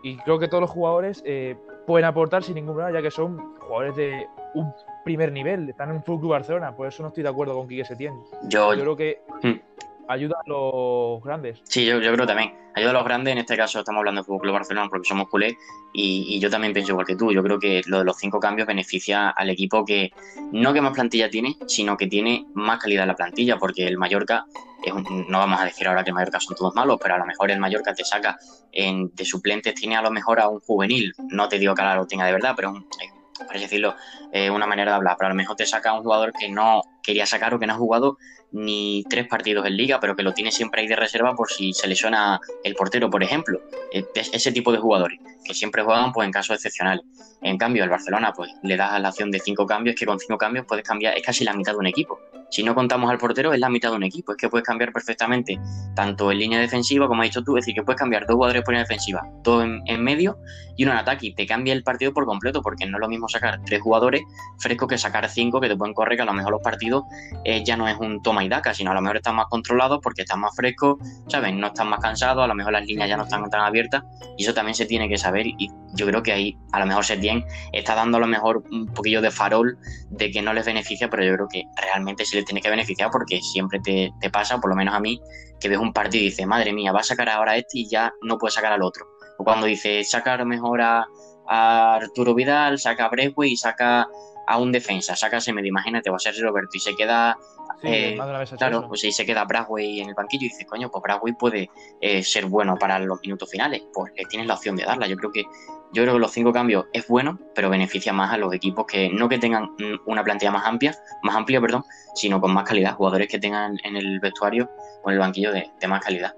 Y 0.02 0.16
creo 0.18 0.40
que 0.40 0.48
todos 0.48 0.60
los 0.62 0.70
jugadores 0.70 1.22
eh, 1.24 1.56
pueden 1.86 2.04
aportar 2.04 2.42
sin 2.42 2.56
ningún 2.56 2.74
problema, 2.74 2.98
ya 2.98 3.02
que 3.02 3.12
son 3.12 3.56
jugadores 3.60 3.94
de 3.94 4.26
un 4.54 4.72
primer 5.04 5.30
nivel, 5.30 5.68
están 5.68 5.90
en 5.90 5.96
un 5.96 6.02
Club 6.02 6.28
Barcelona, 6.28 6.74
por 6.74 6.88
eso 6.88 7.02
no 7.04 7.10
estoy 7.10 7.22
de 7.22 7.28
acuerdo 7.28 7.54
con 7.54 7.68
Quique 7.68 7.84
Setién. 7.84 8.12
Yo, 8.48 8.74
Yo 8.74 8.80
creo 8.80 8.96
que 8.96 9.22
Hmm. 9.42 9.60
Ayuda 10.08 10.36
a 10.44 10.48
los 10.48 11.22
grandes. 11.22 11.60
sí, 11.64 11.84
yo, 11.86 12.00
yo 12.00 12.12
creo 12.12 12.26
también. 12.26 12.52
Ayuda 12.74 12.90
a 12.90 12.94
los 12.94 13.04
grandes, 13.04 13.32
en 13.32 13.38
este 13.38 13.56
caso 13.56 13.78
estamos 13.78 14.00
hablando 14.00 14.20
de 14.20 14.26
Fútbol 14.26 14.40
Club 14.42 14.52
Barcelona 14.54 14.88
porque 14.90 15.08
somos 15.08 15.28
culés 15.30 15.54
y, 15.94 16.36
y 16.36 16.40
yo 16.40 16.50
también 16.50 16.74
pienso 16.74 16.92
igual 16.92 17.06
que 17.06 17.16
tú. 17.16 17.32
Yo 17.32 17.42
creo 17.42 17.58
que 17.58 17.80
lo 17.86 18.00
de 18.00 18.04
los 18.04 18.18
cinco 18.18 18.38
cambios 18.38 18.68
beneficia 18.68 19.30
al 19.30 19.48
equipo 19.48 19.82
que 19.84 20.10
no 20.52 20.74
que 20.74 20.82
más 20.82 20.92
plantilla 20.92 21.30
tiene, 21.30 21.54
sino 21.66 21.96
que 21.96 22.06
tiene 22.06 22.44
más 22.52 22.78
calidad 22.78 23.04
en 23.04 23.08
la 23.08 23.14
plantilla 23.16 23.56
porque 23.56 23.86
el 23.86 23.96
Mallorca, 23.96 24.44
es 24.84 24.92
un- 24.92 25.24
no 25.28 25.38
vamos 25.38 25.58
a 25.58 25.64
decir 25.64 25.88
ahora 25.88 26.04
que 26.04 26.10
el 26.10 26.14
Mallorca 26.14 26.38
son 26.38 26.54
todos 26.54 26.74
malos, 26.74 26.98
pero 27.02 27.14
a 27.14 27.18
lo 27.18 27.24
mejor 27.24 27.50
el 27.50 27.58
Mallorca 27.58 27.94
te 27.94 28.04
saca 28.04 28.36
de 28.70 29.24
suplentes, 29.24 29.74
tiene 29.74 29.96
a 29.96 30.02
lo 30.02 30.10
mejor 30.10 30.38
a 30.38 30.48
un 30.50 30.60
juvenil. 30.60 31.14
No 31.30 31.48
te 31.48 31.58
digo 31.58 31.74
que 31.74 31.80
ahora 31.80 31.96
lo 31.96 32.06
tenga 32.06 32.26
de 32.26 32.32
verdad, 32.32 32.52
pero 32.54 32.70
un- 32.72 32.82
eh, 33.02 33.08
por 33.38 33.50
así 33.56 33.60
decirlo, 33.60 33.94
eh, 34.32 34.50
una 34.50 34.66
manera 34.66 34.90
de 34.92 34.96
hablar. 34.96 35.16
Pero 35.18 35.26
a 35.28 35.30
lo 35.30 35.34
mejor 35.34 35.56
te 35.56 35.64
saca 35.64 35.94
un 35.94 36.02
jugador 36.02 36.32
que 36.38 36.50
no 36.50 36.82
quería 37.06 37.24
sacar 37.24 37.54
o 37.54 37.58
que 37.58 37.66
no 37.66 37.72
ha 37.74 37.76
jugado 37.76 38.18
ni 38.52 39.04
tres 39.08 39.26
partidos 39.28 39.66
en 39.66 39.76
liga, 39.76 39.98
pero 40.00 40.14
que 40.16 40.22
lo 40.22 40.32
tiene 40.34 40.50
siempre 40.52 40.80
ahí 40.82 40.88
de 40.88 40.96
reserva 40.96 41.34
por 41.34 41.50
si 41.50 41.72
se 41.72 41.86
lesiona 41.88 42.40
el 42.64 42.74
portero, 42.74 43.08
por 43.10 43.22
ejemplo. 43.22 43.60
Es- 43.92 44.30
Ese 44.32 44.52
tipo 44.52 44.72
de 44.72 44.78
jugadores 44.78 45.18
que 45.44 45.54
siempre 45.54 45.82
juegan 45.82 46.12
pues 46.12 46.26
en 46.26 46.32
casos 46.32 46.56
excepcionales. 46.56 47.04
En 47.42 47.56
cambio, 47.58 47.84
el 47.84 47.90
Barcelona 47.90 48.32
pues 48.34 48.50
le 48.62 48.76
das 48.76 49.00
la 49.00 49.10
opción 49.10 49.30
de 49.30 49.38
cinco 49.38 49.64
cambios, 49.66 49.94
que 49.96 50.04
con 50.06 50.18
cinco 50.18 50.36
cambios 50.36 50.66
puedes 50.66 50.84
cambiar, 50.84 51.16
es 51.16 51.22
casi 51.22 51.44
la 51.44 51.52
mitad 51.52 51.72
de 51.72 51.78
un 51.78 51.86
equipo. 51.86 52.18
Si 52.50 52.62
no 52.62 52.74
contamos 52.74 53.10
al 53.10 53.18
portero, 53.18 53.52
es 53.52 53.58
la 53.60 53.68
mitad 53.68 53.90
de 53.90 53.96
un 53.96 54.04
equipo. 54.04 54.32
Es 54.32 54.38
que 54.38 54.48
puedes 54.48 54.64
cambiar 54.66 54.92
perfectamente 54.92 55.58
tanto 55.94 56.30
en 56.30 56.38
línea 56.38 56.60
defensiva, 56.60 57.08
como 57.08 57.22
has 57.22 57.28
dicho 57.28 57.42
tú, 57.42 57.56
es 57.56 57.62
decir, 57.64 57.74
que 57.74 57.82
puedes 57.82 57.98
cambiar 57.98 58.24
dos 58.26 58.34
jugadores 58.34 58.62
por 58.62 58.72
línea 58.72 58.84
defensiva, 58.84 59.22
dos 59.42 59.64
en, 59.64 59.82
en 59.86 60.02
medio 60.02 60.38
y 60.76 60.84
uno 60.84 60.92
en 60.92 60.98
ataque. 60.98 61.26
Y 61.26 61.34
te 61.34 61.44
cambia 61.46 61.72
el 61.72 61.82
partido 61.82 62.12
por 62.12 62.24
completo, 62.24 62.62
porque 62.62 62.86
no 62.86 62.96
es 62.98 63.00
lo 63.00 63.08
mismo 63.08 63.28
sacar 63.28 63.60
tres 63.66 63.80
jugadores 63.82 64.22
frescos 64.58 64.88
que 64.88 64.96
sacar 64.98 65.28
cinco 65.28 65.60
que 65.60 65.68
te 65.68 65.76
pueden 65.76 65.94
correr, 65.94 66.16
que 66.16 66.22
a 66.22 66.26
lo 66.26 66.32
mejor 66.32 66.52
los 66.52 66.62
partidos 66.62 66.95
eh, 67.44 67.62
ya 67.64 67.76
no 67.76 67.88
es 67.88 67.96
un 67.98 68.22
toma 68.22 68.44
y 68.44 68.48
daca, 68.48 68.74
sino 68.74 68.90
a 68.90 68.94
lo 68.94 69.00
mejor 69.00 69.16
están 69.16 69.36
más 69.36 69.46
controlados 69.46 70.00
porque 70.02 70.22
están 70.22 70.40
más 70.40 70.54
frescos, 70.54 70.96
¿sabes? 71.28 71.54
No 71.54 71.68
están 71.68 71.88
más 71.88 72.00
cansados, 72.00 72.44
a 72.44 72.46
lo 72.46 72.54
mejor 72.54 72.72
las 72.72 72.86
líneas 72.86 73.08
ya 73.08 73.16
no 73.16 73.24
están 73.24 73.48
tan 73.50 73.60
abiertas 73.60 74.02
y 74.36 74.44
eso 74.44 74.54
también 74.54 74.74
se 74.74 74.86
tiene 74.86 75.08
que 75.08 75.18
saber 75.18 75.46
y 75.46 75.70
yo 75.94 76.06
creo 76.06 76.22
que 76.22 76.32
ahí 76.32 76.58
a 76.72 76.80
lo 76.80 76.86
mejor 76.86 77.04
Setien 77.04 77.44
está 77.72 77.94
dando 77.94 78.18
a 78.18 78.20
lo 78.20 78.26
mejor 78.26 78.62
un 78.70 78.86
poquillo 78.86 79.20
de 79.22 79.30
farol 79.30 79.78
de 80.10 80.30
que 80.30 80.42
no 80.42 80.52
les 80.52 80.66
beneficia, 80.66 81.08
pero 81.08 81.24
yo 81.24 81.34
creo 81.34 81.48
que 81.48 81.64
realmente 81.80 82.24
sí 82.24 82.36
les 82.36 82.44
tiene 82.44 82.60
que 82.60 82.70
beneficiar 82.70 83.10
porque 83.10 83.40
siempre 83.40 83.80
te, 83.80 84.12
pasa, 84.30 84.60
por 84.60 84.70
lo 84.70 84.76
menos 84.76 84.94
a 84.94 85.00
mí, 85.00 85.20
que 85.60 85.68
ves 85.68 85.78
un 85.78 85.92
partido 85.92 86.22
y 86.22 86.26
dices, 86.26 86.46
madre 86.46 86.72
mía, 86.72 86.92
va 86.92 87.00
a 87.00 87.04
sacar 87.04 87.28
ahora 87.28 87.56
este 87.56 87.78
y 87.78 87.88
ya 87.88 88.12
no 88.22 88.38
puede 88.38 88.52
sacar 88.52 88.72
al 88.72 88.82
otro. 88.82 89.06
O 89.38 89.44
cuando 89.44 89.66
dice, 89.66 90.04
saca 90.04 90.34
a 90.34 90.38
lo 90.38 90.46
mejor 90.46 90.80
a, 90.80 91.06
Arturo 91.48 92.34
Vidal, 92.34 92.78
saca 92.78 93.04
a 93.04 93.08
Brewe 93.08 93.48
y 93.48 93.56
saca 93.56 94.08
a 94.46 94.58
un 94.58 94.72
defensa, 94.72 95.16
saca 95.16 95.38
a 95.38 95.40
Semedo, 95.40 95.66
imagínate, 95.66 96.10
va 96.10 96.16
a 96.16 96.20
ser 96.20 96.34
Roberto 96.40 96.70
y 96.74 96.80
se 96.80 96.94
queda 96.94 97.36
Sí, 97.82 97.88
Eh, 97.88 98.16
Claro, 98.56 98.78
eso. 98.78 98.88
pues 98.88 99.14
se 99.14 99.26
queda 99.26 99.44
Brasway 99.44 100.00
en 100.00 100.08
el 100.08 100.14
banquillo 100.14 100.46
y 100.46 100.48
dices, 100.48 100.66
coño, 100.66 100.90
pues 100.90 101.02
Brasway 101.02 101.34
puede 101.34 101.70
eh, 102.00 102.22
ser 102.22 102.46
bueno 102.46 102.76
para 102.78 102.98
los 102.98 103.20
minutos 103.20 103.50
finales, 103.50 103.82
pues 103.92 104.12
le 104.16 104.24
tienes 104.24 104.46
la 104.46 104.54
opción 104.54 104.76
de 104.76 104.84
darla. 104.84 105.06
Yo 105.06 105.16
creo 105.16 105.30
que 105.30 105.44
yo 105.92 106.02
creo 106.02 106.14
que 106.14 106.20
los 106.20 106.32
cinco 106.32 106.52
cambios 106.52 106.86
es 106.92 107.06
bueno, 107.06 107.38
pero 107.54 107.70
beneficia 107.70 108.12
más 108.12 108.32
a 108.32 108.38
los 108.38 108.52
equipos 108.52 108.86
que 108.86 109.08
no 109.10 109.28
que 109.28 109.38
tengan 109.38 109.64
mm, 109.78 110.00
una 110.06 110.24
plantilla 110.24 110.50
más 110.50 110.64
amplia, 110.64 110.96
más 111.22 111.36
amplia, 111.36 111.60
perdón, 111.60 111.84
sino 112.14 112.40
con 112.40 112.52
más 112.52 112.64
calidad, 112.64 112.94
jugadores 112.94 113.28
que 113.28 113.38
tengan 113.38 113.76
en 113.84 113.96
el 113.96 114.20
vestuario 114.20 114.70
o 115.04 115.10
en 115.10 115.14
el 115.14 115.20
banquillo 115.20 115.52
de, 115.52 115.70
de 115.78 115.88
más 115.88 116.02
calidad. 116.02 116.34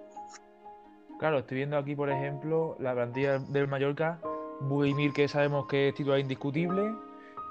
Claro, 1.18 1.38
estoy 1.38 1.56
viendo 1.58 1.76
aquí, 1.76 1.94
por 1.96 2.10
ejemplo, 2.10 2.76
la 2.78 2.94
plantilla 2.94 3.38
del 3.38 3.68
Mallorca. 3.68 4.20
Budimir, 4.60 5.12
que 5.12 5.28
sabemos 5.28 5.66
que 5.66 5.88
es 5.88 5.94
titular 5.94 6.18
indiscutible. 6.18 6.92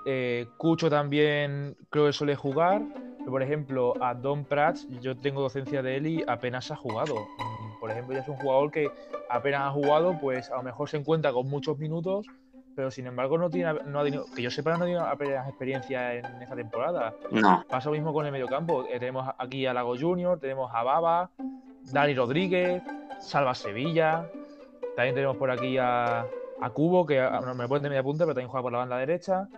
Eh, 0.09 0.47
Cucho 0.55 0.89
también 0.89 1.75
creo 1.89 2.05
que 2.05 2.13
suele 2.13 2.35
jugar. 2.35 2.81
Pero, 3.19 3.31
por 3.31 3.43
ejemplo, 3.43 3.93
a 3.99 4.13
Don 4.13 4.45
Prats, 4.45 4.87
yo 5.01 5.17
tengo 5.17 5.41
docencia 5.41 5.81
de 5.83 5.97
él 5.97 6.07
y 6.07 6.23
apenas 6.25 6.71
ha 6.71 6.77
jugado. 6.77 7.15
Mm, 7.15 7.79
Por 7.81 7.91
ejemplo, 7.91 8.13
ya 8.15 8.21
es 8.21 8.27
un 8.29 8.37
jugador 8.37 8.71
que 8.71 8.89
apenas 9.29 9.63
ha 9.63 9.71
jugado, 9.71 10.17
pues 10.21 10.49
a 10.49 10.55
lo 10.55 10.63
mejor 10.63 10.87
se 10.89 10.95
encuentra 10.95 11.33
con 11.33 11.49
muchos 11.49 11.77
minutos, 11.77 12.25
pero 12.73 12.89
sin 12.89 13.05
embargo 13.05 13.37
no 13.37 13.49
tiene, 13.49 13.73
no 13.85 13.99
ha 13.99 14.03
tenido, 14.05 14.25
que 14.33 14.41
yo 14.41 14.49
sepa, 14.49 14.71
no 14.71 14.77
ha 14.77 14.79
tenido 14.79 15.01
apenas 15.05 15.45
experiencia 15.49 16.13
en 16.13 16.25
esta 16.41 16.55
temporada. 16.55 17.13
No, 17.29 17.65
Pasa 17.67 17.89
lo 17.89 17.95
mismo 17.95 18.13
con 18.13 18.25
el 18.25 18.31
mediocampo. 18.31 18.85
Eh, 18.85 18.97
tenemos 18.97 19.27
aquí 19.37 19.65
a 19.65 19.73
Lago 19.73 19.95
Junior, 19.99 20.39
tenemos 20.39 20.71
a 20.73 20.83
Baba, 20.83 21.29
Dani 21.91 22.13
Rodríguez, 22.13 22.81
Salva 23.19 23.53
Sevilla. 23.55 24.25
También 24.95 25.15
tenemos 25.15 25.35
por 25.35 25.51
aquí 25.51 25.77
a, 25.77 26.21
a 26.61 26.69
Cubo, 26.69 27.05
que 27.05 27.19
me 27.55 27.67
puede 27.67 27.81
de 27.83 27.89
media 27.89 28.03
punta, 28.03 28.23
pero 28.23 28.35
también 28.35 28.47
juega 28.49 28.61
por 28.63 28.71
la 28.71 28.77
banda 28.79 28.97
derecha. 28.97 29.49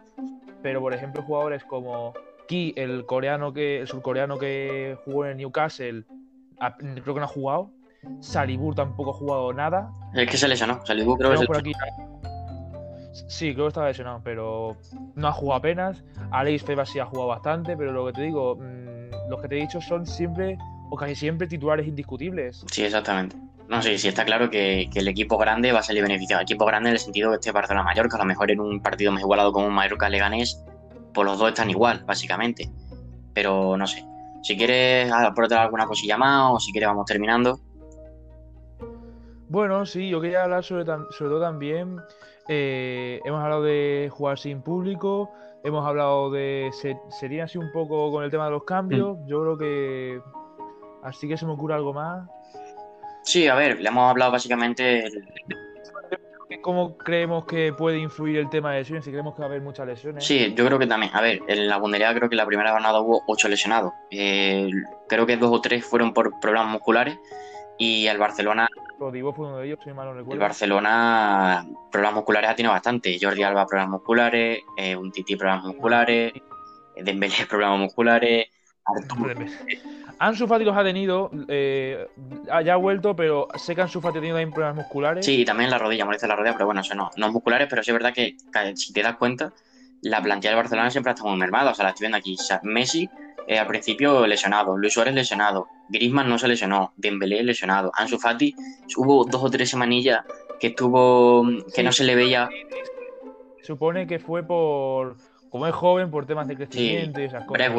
Pero, 0.62 0.82
por 0.82 0.94
ejemplo, 0.94 1.22
jugadores 1.24 1.64
como 1.64 2.14
Ki, 2.48 2.74
el 2.76 3.06
coreano 3.06 3.54
que, 3.54 3.82
el 3.82 3.88
surcoreano 3.88 4.38
que 4.38 4.98
jugó 5.06 5.26
en 5.26 5.32
el 5.32 5.38
Newcastle, 5.38 6.04
creo 6.80 7.14
que 7.14 7.20
no 7.20 7.24
ha 7.24 7.28
jugado. 7.28 7.72
Salibur 8.22 8.76
tampoco 8.76 9.12
ha 9.12 9.14
jugado 9.14 9.54
nada. 9.54 9.92
Es 10.14 10.30
que 10.30 10.38
se 10.38 10.48
lesionó. 10.48 10.86
Salibur 10.86 11.18
creo 11.18 11.40
que 11.40 11.46
por 11.46 11.58
aquí... 11.58 11.74
Sí, 13.28 13.54
creo 13.54 13.66
que 13.66 13.70
estaba 13.70 13.88
lesionado, 13.88 14.22
pero 14.24 14.78
no 15.16 15.28
ha 15.28 15.32
jugado 15.32 15.60
apenas. 15.60 16.04
Alex 16.32 16.64
Febas 16.64 16.90
sí 16.90 17.00
ha 17.00 17.06
jugado 17.06 17.28
bastante, 17.28 17.76
pero 17.76 17.92
lo 17.92 18.06
que 18.08 18.14
te 18.14 18.22
digo, 18.22 18.56
mm, 18.56 19.30
los 19.30 19.42
que 19.42 19.48
te 19.48 19.58
he 19.58 19.62
dicho 19.62 19.82
son 19.82 20.06
siempre, 20.06 20.58
o 20.90 20.96
casi 20.96 21.16
siempre, 21.16 21.48
titulares 21.48 21.88
indiscutibles. 21.88 22.64
Sí, 22.72 22.84
exactamente. 22.84 23.36
No 23.70 23.84
sé, 23.84 24.00
sí, 24.00 24.08
está 24.08 24.26
claro 24.26 24.50
que, 24.50 24.90
el 24.96 25.08
equipo 25.08 25.38
grande 25.38 25.72
va 25.72 25.80
a 25.80 25.84
salir 25.84 26.02
beneficiado. 26.02 26.42
El 26.42 26.46
equipo 26.46 26.66
grande 26.66 26.90
en 26.90 26.94
el 26.94 27.00
sentido 27.00 27.30
que 27.30 27.36
este 27.36 27.52
Barcelona 27.52 27.84
Mallorca, 27.84 28.18
a 28.18 28.20
lo 28.20 28.26
mejor 28.26 28.50
en 28.50 28.60
un 28.60 28.82
partido 28.82 29.12
más 29.12 29.22
igualado 29.22 29.54
como 29.54 29.68
un 29.68 29.74
Mallorca 29.74 30.10
Leganés, 30.10 30.66
pues 31.14 31.26
los 31.26 31.38
dos 31.38 31.50
están 31.50 31.70
igual, 31.70 32.04
básicamente. 32.04 32.72
Pero 33.34 33.78
no 33.78 33.86
sé. 33.86 34.04
Si 34.42 34.58
quieres 34.58 35.12
aportar 35.12 35.60
alguna 35.60 35.86
cosilla 35.86 36.18
más 36.18 36.52
o 36.52 36.60
si 36.60 36.72
quieres 36.72 36.88
vamos 36.88 37.06
terminando. 37.06 37.60
Bueno, 39.50 39.86
sí, 39.86 40.10
yo 40.10 40.20
quería 40.20 40.46
hablar 40.46 40.64
sobre, 40.64 40.86
sobre 40.86 41.30
todo 41.30 41.42
también. 41.42 42.00
Eh, 42.48 43.20
hemos 43.24 43.44
hablado 43.44 43.62
de 43.62 44.10
jugar 44.12 44.40
sin 44.40 44.64
público, 44.64 45.30
hemos 45.64 45.86
hablado 45.86 46.32
de. 46.32 46.72
sería 47.20 47.44
así 47.44 47.60
un 47.60 47.72
poco 47.72 48.12
con 48.12 48.24
el 48.24 48.32
tema 48.32 48.46
de 48.46 48.52
los 48.52 48.64
cambios. 48.64 49.16
Mm. 49.20 49.28
Yo 49.28 49.42
creo 49.44 49.58
que. 49.60 50.22
Así 51.04 51.28
que 51.28 51.38
se 51.38 51.46
me 51.46 51.52
ocurre 51.52 51.76
algo 51.76 51.94
más. 51.94 52.28
Sí, 53.30 53.48
a 53.48 53.54
ver, 53.54 53.80
le 53.80 53.90
hemos 53.90 54.10
hablado 54.10 54.32
básicamente. 54.32 55.04
¿Cómo 56.64 56.98
creemos 56.98 57.46
que 57.46 57.72
puede 57.74 58.00
influir 58.00 58.40
el 58.40 58.50
tema 58.50 58.72
de 58.72 58.80
lesiones? 58.80 59.06
Si 59.06 59.12
creemos 59.12 59.36
que 59.36 59.42
va 59.42 59.46
a 59.46 59.50
haber 59.50 59.62
muchas 59.62 59.86
lesiones. 59.86 60.26
Sí, 60.26 60.52
yo 60.56 60.66
creo 60.66 60.80
que 60.80 60.88
también. 60.88 61.12
A 61.14 61.22
ver, 61.22 61.40
en 61.48 61.68
la 61.68 61.78
Bundesliga 61.78 62.16
creo 62.16 62.28
que 62.28 62.36
la 62.36 62.48
primera 62.48 62.72
jornada 62.72 63.00
hubo 63.00 63.22
ocho 63.28 63.48
lesionados. 63.48 63.94
Eh, 64.10 64.72
creo 65.08 65.28
que 65.28 65.38
dos 65.38 65.52
o 65.52 65.62
tres 65.62 65.86
fueron 65.86 66.12
por 66.12 66.40
problemas 66.40 66.72
musculares. 66.72 67.20
Y 67.78 68.08
el 68.08 68.18
Barcelona. 68.18 68.68
Rodrigo 69.00 69.32
fue 69.32 69.46
uno 69.46 69.60
de 69.60 69.68
ellos, 69.68 69.80
si 69.84 69.94
mal 69.94 70.08
no 70.08 70.14
recuerdo. 70.16 70.34
El 70.34 70.40
Barcelona, 70.40 71.68
problemas 71.92 72.16
musculares 72.16 72.50
ha 72.50 72.56
tenido 72.56 72.74
bastante. 72.74 73.16
Jordi 73.22 73.44
Alba, 73.44 73.68
problemas 73.68 73.92
musculares. 73.92 74.64
Eh, 74.76 74.96
un 74.96 75.12
Titi, 75.12 75.36
problemas 75.36 75.66
musculares. 75.66 76.34
Dembélé, 76.96 77.36
problemas 77.48 77.78
musculares. 77.78 78.48
Ansu 80.20 80.48
Fati 80.48 80.66
los 80.66 80.76
ha 80.76 80.84
tenido, 80.84 81.32
eh, 81.48 82.08
ya 82.66 82.74
ha 82.74 82.78
vuelto, 82.78 83.16
pero 83.16 83.48
sé 83.56 83.74
que 83.74 83.82
Ansu 83.82 84.02
Fati 84.02 84.18
ha 84.18 84.22
tenido 84.22 84.36
también 84.36 84.52
problemas 84.52 84.76
musculares. 84.76 85.26
Sí, 85.26 85.46
también 85.46 85.70
la 85.70 85.78
rodilla, 85.78 86.04
molesta 86.04 86.28
la 86.28 86.36
rodilla, 86.36 86.54
pero 86.54 86.66
bueno, 86.66 86.82
eso 86.82 86.94
no, 86.94 87.10
no 87.16 87.28
es 87.28 87.32
musculares, 87.32 87.68
pero 87.70 87.84
sí 87.84 87.92
es 87.92 87.94
verdad 87.94 88.14
que, 88.14 88.36
si 88.76 88.92
te 88.92 89.02
das 89.02 89.16
cuenta, 89.16 89.54
la 90.02 90.22
plantilla 90.22 90.52
del 90.52 90.58
Barcelona 90.58 90.90
siempre 90.90 91.12
estado 91.12 91.30
muy 91.30 91.40
mermada, 91.40 91.72
o 91.72 91.74
sea, 91.74 91.84
la 91.84 91.90
estoy 91.92 92.06
viendo 92.06 92.18
aquí. 92.18 92.36
Messi 92.64 93.10
eh, 93.48 93.58
al 93.58 93.68
principio 93.68 94.28
lesionado, 94.28 94.78
Luis 94.78 94.94
Suárez 94.94 95.14
lesionado, 95.14 95.68
Griezmann 95.88 96.30
no 96.30 96.38
se 96.38 96.48
lesionó, 96.48 96.94
Dembélé 96.98 97.42
lesionado, 97.42 97.92
Ansu 97.96 98.20
Fati 98.20 98.54
hubo 98.98 99.26
dos 99.26 99.44
o 99.44 99.50
tres 99.50 99.70
semanillas 99.70 100.24
que 100.60 100.68
estuvo 100.68 101.44
que 101.74 101.82
no 101.82 101.92
se 101.92 102.04
le 102.04 102.16
veía. 102.16 102.50
Supone 103.64 104.06
que 104.06 104.20
fue 104.20 104.44
por 104.44 105.16
como 105.50 105.66
es 105.66 105.74
joven 105.74 106.12
por 106.12 106.26
temas 106.26 106.48
de 106.48 106.58
crecimiento 106.58 107.22
y 107.22 107.24
esas 107.24 107.46
cosas. 107.46 107.72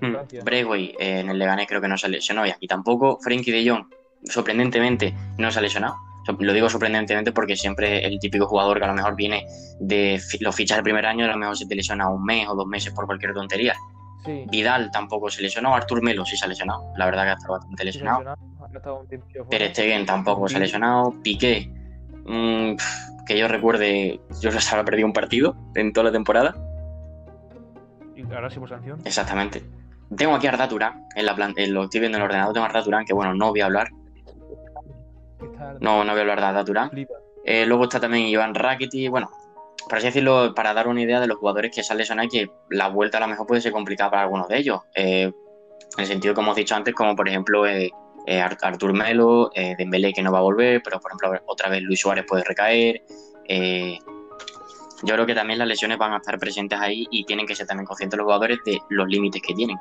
Mm, 0.00 0.44
Breguey 0.44 0.94
eh, 0.98 1.20
en 1.20 1.30
el 1.30 1.38
Leganés 1.38 1.66
creo 1.68 1.80
que 1.80 1.88
no 1.88 1.96
se 1.96 2.08
lesionó 2.08 2.46
y 2.46 2.50
aquí 2.50 2.66
tampoco. 2.66 3.18
Frenkie 3.20 3.52
de 3.52 3.68
Jong, 3.68 3.86
sorprendentemente, 4.24 5.14
no 5.38 5.50
se 5.50 5.58
ha 5.58 5.62
lesionado. 5.62 5.96
Lo 6.40 6.52
digo 6.52 6.68
sorprendentemente 6.68 7.30
porque 7.30 7.56
siempre 7.56 8.04
el 8.04 8.18
típico 8.18 8.46
jugador 8.46 8.78
que 8.78 8.84
a 8.84 8.88
lo 8.88 8.94
mejor 8.94 9.14
viene 9.14 9.46
de 9.78 10.20
los 10.40 10.56
fichas 10.56 10.76
del 10.76 10.82
primer 10.82 11.06
año, 11.06 11.24
a 11.24 11.28
lo 11.28 11.36
mejor 11.36 11.56
se 11.56 11.66
te 11.66 11.76
lesiona 11.76 12.08
un 12.08 12.24
mes 12.24 12.48
o 12.48 12.56
dos 12.56 12.66
meses 12.66 12.92
por 12.92 13.06
cualquier 13.06 13.32
tontería. 13.32 13.74
Vidal 14.50 14.90
tampoco 14.90 15.30
se 15.30 15.40
lesionó, 15.40 15.72
Artur 15.72 16.02
Melo 16.02 16.24
sí 16.24 16.36
se 16.36 16.44
ha 16.44 16.48
lesionado, 16.48 16.92
la 16.96 17.04
verdad 17.04 17.22
que 17.22 17.30
ha 17.30 17.34
estado 17.34 17.52
bastante 17.52 17.84
lesionado. 17.84 18.34
Ter 19.48 19.70
Stegen 19.70 20.04
tampoco 20.04 20.48
se 20.48 20.56
ha 20.56 20.58
lesionado, 20.58 21.14
Piqué, 21.22 21.70
mm, 22.24 22.74
que 23.24 23.38
yo 23.38 23.46
recuerde, 23.46 24.20
yo 24.40 24.50
se 24.50 24.58
había 24.74 24.84
perdido 24.84 25.06
un 25.06 25.12
partido 25.12 25.56
en 25.76 25.92
toda 25.92 26.06
la 26.06 26.12
temporada 26.12 26.65
ahora 28.34 28.50
sí 28.50 28.58
por 28.58 28.68
sanción. 28.68 29.00
Exactamente. 29.04 29.62
Tengo 30.14 30.34
aquí 30.34 30.46
a 30.46 30.50
Arda 30.50 30.68
Turán, 30.68 31.04
en, 31.16 31.26
la 31.26 31.34
lo 31.34 31.84
estoy 31.84 32.00
viendo 32.00 32.16
en 32.18 32.22
el 32.22 32.28
ordenador, 32.28 32.52
tengo 32.52 32.66
a 32.66 32.68
Arda 32.68 32.84
Turán, 32.84 33.04
que 33.04 33.12
bueno, 33.12 33.34
no 33.34 33.50
voy 33.50 33.60
a 33.60 33.66
hablar. 33.66 33.88
No, 35.80 36.04
no 36.04 36.12
voy 36.12 36.18
a 36.18 36.20
hablar 36.20 36.40
de 36.40 36.46
Arda 36.46 36.64
Turán. 36.64 36.90
Eh, 37.44 37.66
luego 37.66 37.84
está 37.84 38.00
también 38.00 38.26
Iván 38.26 38.54
Rakitic, 38.54 39.10
bueno, 39.10 39.30
por 39.88 39.98
así 39.98 40.06
decirlo, 40.06 40.54
para 40.54 40.74
dar 40.74 40.86
una 40.88 41.02
idea 41.02 41.20
de 41.20 41.26
los 41.26 41.38
jugadores 41.38 41.74
que 41.74 41.82
salen 41.82 42.06
son 42.06 42.28
que 42.28 42.50
la 42.70 42.88
vuelta 42.88 43.18
a 43.18 43.20
lo 43.20 43.28
mejor 43.28 43.46
puede 43.46 43.60
ser 43.60 43.72
complicada 43.72 44.10
para 44.10 44.22
algunos 44.22 44.48
de 44.48 44.58
ellos. 44.58 44.80
Eh, 44.94 45.32
en 45.96 46.00
el 46.00 46.06
sentido, 46.06 46.34
como 46.34 46.48
hemos 46.48 46.56
dicho 46.56 46.74
antes, 46.74 46.94
como 46.94 47.16
por 47.16 47.28
ejemplo 47.28 47.66
eh, 47.66 47.90
eh 48.26 48.40
Artur 48.40 48.92
Melo, 48.92 49.50
Dembélé 49.54 50.12
que 50.12 50.22
no 50.22 50.32
va 50.32 50.38
a 50.38 50.42
volver, 50.42 50.82
pero 50.82 51.00
por 51.00 51.10
ejemplo 51.10 51.40
otra 51.46 51.68
vez 51.68 51.82
Luis 51.82 52.00
Suárez 52.00 52.24
puede 52.26 52.44
recaer. 52.44 53.02
Eh, 55.06 55.08
yo 55.08 55.14
creo 55.14 55.26
que 55.26 55.34
también 55.34 55.58
las 55.58 55.68
lesiones 55.68 55.98
van 55.98 56.12
a 56.12 56.16
estar 56.16 56.38
presentes 56.38 56.78
ahí 56.78 57.06
y 57.10 57.24
tienen 57.24 57.46
que 57.46 57.54
ser 57.54 57.66
también 57.66 57.86
conscientes 57.86 58.16
los 58.16 58.24
jugadores 58.24 58.58
de 58.64 58.80
los 58.90 59.08
límites 59.08 59.42
que 59.42 59.54
tienen. 59.54 59.78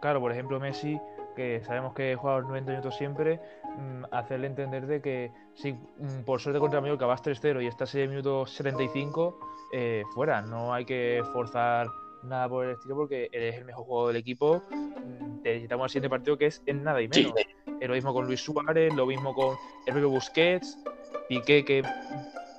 Claro, 0.00 0.20
por 0.20 0.32
ejemplo, 0.32 0.58
Messi, 0.58 0.98
que 1.36 1.62
sabemos 1.64 1.94
que 1.94 2.16
juega 2.16 2.38
los 2.38 2.48
90 2.48 2.70
minutos 2.72 2.96
siempre, 2.96 3.40
mm, 3.76 4.04
hacerle 4.10 4.48
entender 4.48 4.86
de 4.86 5.00
que 5.00 5.32
si 5.54 5.72
mm, 5.72 6.24
por 6.24 6.40
suerte 6.40 6.58
contra 6.58 6.80
Mallorca 6.80 7.06
vas 7.06 7.22
3-0 7.22 7.62
y 7.62 7.66
estás 7.66 7.90
6 7.90 8.08
minutos 8.08 8.50
75, 8.52 9.38
eh, 9.72 10.02
fuera, 10.14 10.42
no 10.42 10.74
hay 10.74 10.84
que 10.84 11.22
forzar 11.32 11.86
nada 12.24 12.48
por 12.48 12.66
el 12.66 12.72
estilo 12.72 12.96
porque 12.96 13.28
eres 13.32 13.56
el 13.56 13.64
mejor 13.64 13.84
jugador 13.84 14.12
del 14.12 14.20
equipo. 14.20 14.62
Mm, 14.70 15.42
te 15.42 15.50
necesitamos 15.50 15.84
al 15.84 15.90
siguiente 15.90 16.10
partido 16.10 16.36
que 16.36 16.46
es 16.46 16.62
en 16.66 16.82
nada 16.82 17.00
y 17.00 17.08
menos. 17.08 17.32
Lo 17.80 17.94
mismo 17.94 18.12
con 18.14 18.26
Luis 18.26 18.40
Suárez, 18.40 18.94
lo 18.94 19.06
mismo 19.06 19.34
con 19.34 19.56
el 19.86 19.92
propio 19.92 20.10
Busquets, 20.10 20.78
Piqué 21.28 21.64
que 21.64 21.82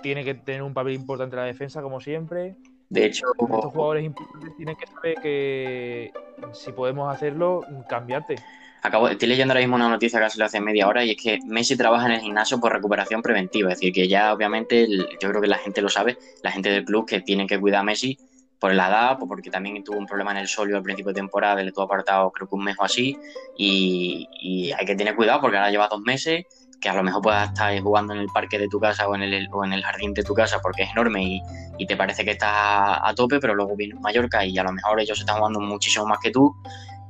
tiene 0.04 0.24
que 0.24 0.36
tener 0.36 0.62
un 0.62 0.76
papel 0.76 0.94
importante 0.94 1.36
en 1.36 1.40
la 1.40 1.48
defensa, 1.48 1.82
como 1.82 2.00
siempre. 2.00 2.56
De 2.90 3.06
hecho, 3.06 3.26
estos 3.40 3.72
jugadores 3.72 4.04
importantes 4.04 4.56
tienen 4.56 4.76
que 4.76 4.86
saber 4.86 5.16
que 5.20 6.12
si 6.52 6.72
podemos 6.74 7.12
hacerlo, 7.12 7.66
cambiarte. 7.90 8.36
Acabo, 8.84 9.08
estoy 9.08 9.30
leyendo 9.30 9.54
ahora 9.54 9.62
mismo 9.62 9.78
una 9.78 9.90
noticia 9.90 10.20
que 10.20 10.38
lo 10.38 10.46
hace 10.46 10.60
media 10.60 10.88
hora 10.88 11.04
y 11.04 11.12
es 11.12 11.18
que 11.18 11.40
Messi 11.48 11.78
trabaja 11.78 12.06
en 12.06 12.12
el 12.12 12.20
gimnasio 12.20 12.60
por 12.60 12.72
recuperación 12.74 13.22
preventiva. 13.22 13.72
Es 13.72 13.80
decir, 13.80 13.94
que 13.94 14.08
ya 14.08 14.34
obviamente 14.34 14.88
yo 15.20 15.30
creo 15.30 15.42
que 15.42 15.48
la 15.48 15.58
gente 15.58 15.82
lo 15.82 15.90
sabe, 15.90 16.18
la 16.44 16.52
gente 16.52 16.70
del 16.70 16.86
club 16.86 17.08
que 17.08 17.22
tiene 17.22 17.48
que 17.48 17.60
cuidar 17.60 17.80
a 17.80 17.84
Messi 17.84 18.18
por 18.60 18.74
la 18.74 18.90
edad, 18.90 19.18
pues 19.18 19.28
porque 19.28 19.50
también 19.50 19.84
tuvo 19.84 19.98
un 19.98 20.06
problema 20.06 20.32
en 20.32 20.38
el 20.38 20.48
solio 20.48 20.78
al 20.78 20.84
principio 20.84 21.14
de 21.14 21.16
temporada, 21.16 21.64
le 21.64 21.72
tuvo 21.72 21.86
apartado 21.86 22.30
creo 22.32 22.48
que 22.48 22.56
un 22.56 22.64
mes 22.64 22.76
o 22.78 22.84
así, 22.84 23.18
y, 23.58 24.28
y 24.40 24.72
hay 24.72 24.86
que 24.86 24.96
tener 24.96 25.16
cuidado 25.16 25.42
porque 25.42 25.58
ahora 25.58 25.72
lleva 25.72 25.88
dos 25.88 26.02
meses 26.02 26.46
que 26.84 26.90
a 26.90 26.94
lo 26.94 27.02
mejor 27.02 27.22
puedas 27.22 27.48
estar 27.48 27.80
jugando 27.80 28.14
en 28.14 28.20
el 28.20 28.28
parque 28.28 28.60
de 28.60 28.68
tu 28.68 28.78
casa 28.78 29.08
o 29.08 29.16
en 29.16 29.24
el, 29.24 29.48
o 29.54 29.64
en 29.64 29.72
el 29.72 29.82
jardín 29.82 30.14
de 30.14 30.22
tu 30.22 30.34
casa 30.34 30.60
porque 30.62 30.84
es 30.84 30.92
enorme 30.92 31.42
y, 31.78 31.86
te 31.86 31.96
parece 31.96 32.24
que 32.24 32.32
estás 32.32 32.52
a, 32.54 33.14
tope, 33.16 33.40
pero 33.40 33.56
luego 33.56 33.76
vienes 33.76 34.00
Mallorca 34.00 34.46
y 34.46 34.58
a 34.58 34.64
lo 34.64 34.72
mejor 34.72 35.00
ellos 35.00 35.20
están 35.20 35.38
jugando 35.38 35.60
muchísimo 35.60 36.06
más 36.06 36.20
que 36.20 36.32
tú 36.32 36.56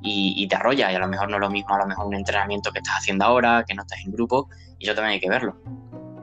y, 0.01 0.47
te 0.47 0.55
arrolla 0.55 0.91
y 0.91 0.95
a 0.95 0.99
lo 0.99 1.07
mejor 1.07 1.29
no 1.29 1.37
es 1.37 1.41
lo 1.41 1.49
mismo, 1.49 1.73
a 1.73 1.79
lo 1.79 1.87
mejor 1.87 2.05
un 2.05 2.13
entrenamiento 2.13 2.71
que 2.71 2.79
estás 2.79 2.97
haciendo 2.97 3.25
ahora, 3.25 3.65
que 3.67 3.73
no 3.73 3.81
estás 3.81 3.99
en 4.05 4.11
grupo 4.11 4.47
y 4.77 4.85
eso 4.85 4.93
también 4.93 5.13
hay 5.13 5.19
que 5.19 5.29
verlo. 5.29 5.57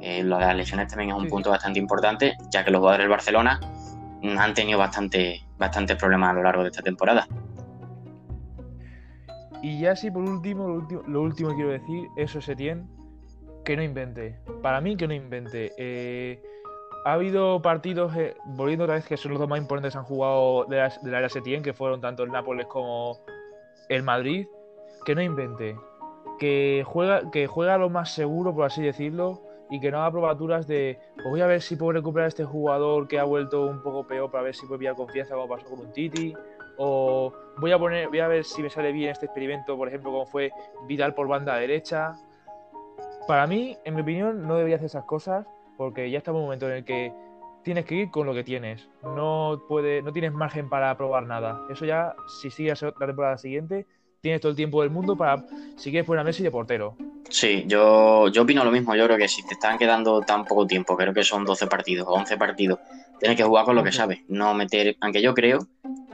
Eh, 0.01 0.23
lo 0.23 0.39
de 0.39 0.47
las 0.47 0.57
lesiones 0.57 0.89
también 0.89 1.11
es 1.11 1.17
un 1.17 1.29
punto 1.29 1.51
bastante 1.51 1.81
importante, 1.81 2.37
ya 2.51 2.65
que 2.65 2.71
los 2.71 2.79
jugadores 2.79 3.05
del 3.05 3.11
Barcelona 3.11 3.61
han 4.23 4.55
tenido 4.55 4.79
bastante, 4.79 5.43
bastantes 5.59 5.97
problemas 5.97 6.31
a 6.31 6.33
lo 6.35 6.43
largo 6.45 6.63
de 6.63 6.69
esta 6.69 6.83
temporada. 6.83 7.27
Y 9.63 9.81
ya 9.81 9.97
sí, 9.97 10.11
por 10.11 10.23
último, 10.23 10.69
lo 10.69 10.75
último, 10.75 11.03
lo 11.07 11.23
último 11.23 11.51
que 11.51 11.57
quiero 11.57 11.71
decir, 11.71 12.09
eso 12.17 12.41
se 12.41 12.57
tiene 12.57 12.85
que 13.65 13.77
no 13.77 13.83
invente. 13.83 14.37
Para 14.63 14.81
mí, 14.81 14.97
que 14.97 15.07
no 15.07 15.15
invente. 15.15 15.73
Eh, 15.77 16.43
ha 17.05 17.13
habido 17.13 17.63
partidos, 17.63 18.15
eh, 18.17 18.35
volviendo 18.45 18.85
otra 18.85 18.97
vez, 18.97 19.07
que 19.07 19.17
son 19.17 19.33
los 19.33 19.41
dos 19.41 19.49
más 19.49 19.59
importantes 19.59 19.93
que 19.93 19.99
han 19.99 20.05
jugado 20.05 20.65
de 20.67 20.77
la, 20.77 20.93
de 21.03 21.11
la 21.11 21.29
Setien, 21.29 21.63
que 21.63 21.73
fueron 21.73 22.01
tanto 22.01 22.23
el 22.23 22.31
Nápoles 22.31 22.67
como 22.67 23.19
el 23.89 24.03
Madrid. 24.03 24.47
Que 25.05 25.15
no 25.15 25.23
invente. 25.23 25.77
Que 26.39 26.85
juega, 26.87 27.31
que 27.31 27.47
juega 27.47 27.79
lo 27.79 27.91
más 27.91 28.13
seguro, 28.15 28.55
por 28.55 28.65
así 28.65 28.83
decirlo, 28.83 29.43
y 29.71 29.81
que 29.81 29.91
no 29.91 29.99
haga 29.99 30.11
probaturas 30.11 30.67
de, 30.67 30.99
pues 31.15 31.29
voy 31.29 31.41
a 31.41 31.47
ver 31.47 31.63
si 31.63 31.77
puedo 31.77 31.93
recuperar 31.93 32.27
a 32.27 32.29
este 32.29 32.45
jugador 32.45 33.09
que 33.09 33.19
ha 33.19 33.25
vuelto 33.25 33.67
un 33.67 33.83
poco 33.83 34.07
peor 34.07 34.31
para 34.31 34.45
ver 34.45 34.55
si 34.55 34.67
puedo 34.67 34.79
pillar 34.79 34.95
confianza 34.95 35.35
como 35.35 35.49
pasó 35.49 35.67
con 35.69 35.81
un 35.81 35.93
Titi. 35.93 36.35
O 36.77 37.33
voy 37.59 37.73
a 37.73 37.79
poner, 37.79 38.09
voy 38.09 38.21
a 38.21 38.29
ver 38.29 38.45
si 38.45 38.63
me 38.63 38.71
sale 38.71 38.91
bien 38.93 39.11
este 39.11 39.27
experimento, 39.27 39.77
por 39.77 39.89
ejemplo, 39.89 40.11
como 40.11 40.27
fue 40.27 40.51
Vidal 40.87 41.15
por 41.15 41.29
banda 41.29 41.57
derecha 41.57 42.15
para 43.27 43.47
mí, 43.47 43.77
en 43.85 43.95
mi 43.95 44.03
opinión, 44.03 44.47
no 44.47 44.57
debería 44.57 44.77
hacer 44.77 44.87
esas 44.87 45.05
cosas 45.05 45.47
porque 45.77 46.11
ya 46.11 46.19
estamos 46.19 46.39
en 46.39 46.43
un 46.43 46.47
momento 46.47 46.69
en 46.69 46.77
el 46.77 46.85
que 46.85 47.13
tienes 47.63 47.85
que 47.85 47.95
ir 47.95 48.11
con 48.11 48.27
lo 48.27 48.35
que 48.35 48.45
tienes. 48.45 48.89
No, 49.03 49.63
puede, 49.69 50.03
no 50.03 50.13
tienes 50.13 50.33
margen 50.33 50.69
para 50.69 50.97
probar 50.97 51.27
nada. 51.27 51.61
Eso 51.71 51.85
ya, 51.85 52.15
si 52.41 52.51
sigues 52.51 52.83
la 52.83 53.07
temporada 53.07 53.39
siguiente, 53.39 53.87
tienes 54.21 54.41
todo 54.41 54.51
el 54.51 54.57
tiempo 54.57 54.83
del 54.83 54.91
mundo 54.91 55.17
para, 55.17 55.45
si 55.77 55.91
quieres, 55.91 56.07
poner 56.07 56.21
a 56.21 56.25
Messi 56.25 56.43
de 56.43 56.51
portero. 56.51 56.97
Sí, 57.29 57.65
yo, 57.67 58.29
yo 58.29 58.43
opino 58.43 58.65
lo 58.65 58.71
mismo. 58.71 58.95
Yo 58.95 59.07
creo 59.07 59.17
que 59.17 59.29
si 59.29 59.47
te 59.47 59.55
están 59.55 59.79
quedando 59.79 60.21
tan 60.21 60.45
poco 60.45 60.67
tiempo, 60.67 60.97
creo 60.97 61.15
que 61.15 61.23
son 61.23 61.45
12 61.45 61.67
partidos 61.67 62.09
o 62.09 62.13
11 62.13 62.37
partidos, 62.37 62.79
tienes 63.19 63.37
que 63.37 63.45
jugar 63.45 63.65
con 63.65 63.77
lo 63.77 63.85
que 63.85 63.93
sabes. 63.93 64.21
No 64.29 64.53
meter. 64.55 64.97
Aunque 65.01 65.23
yo 65.23 65.33
creo 65.35 65.61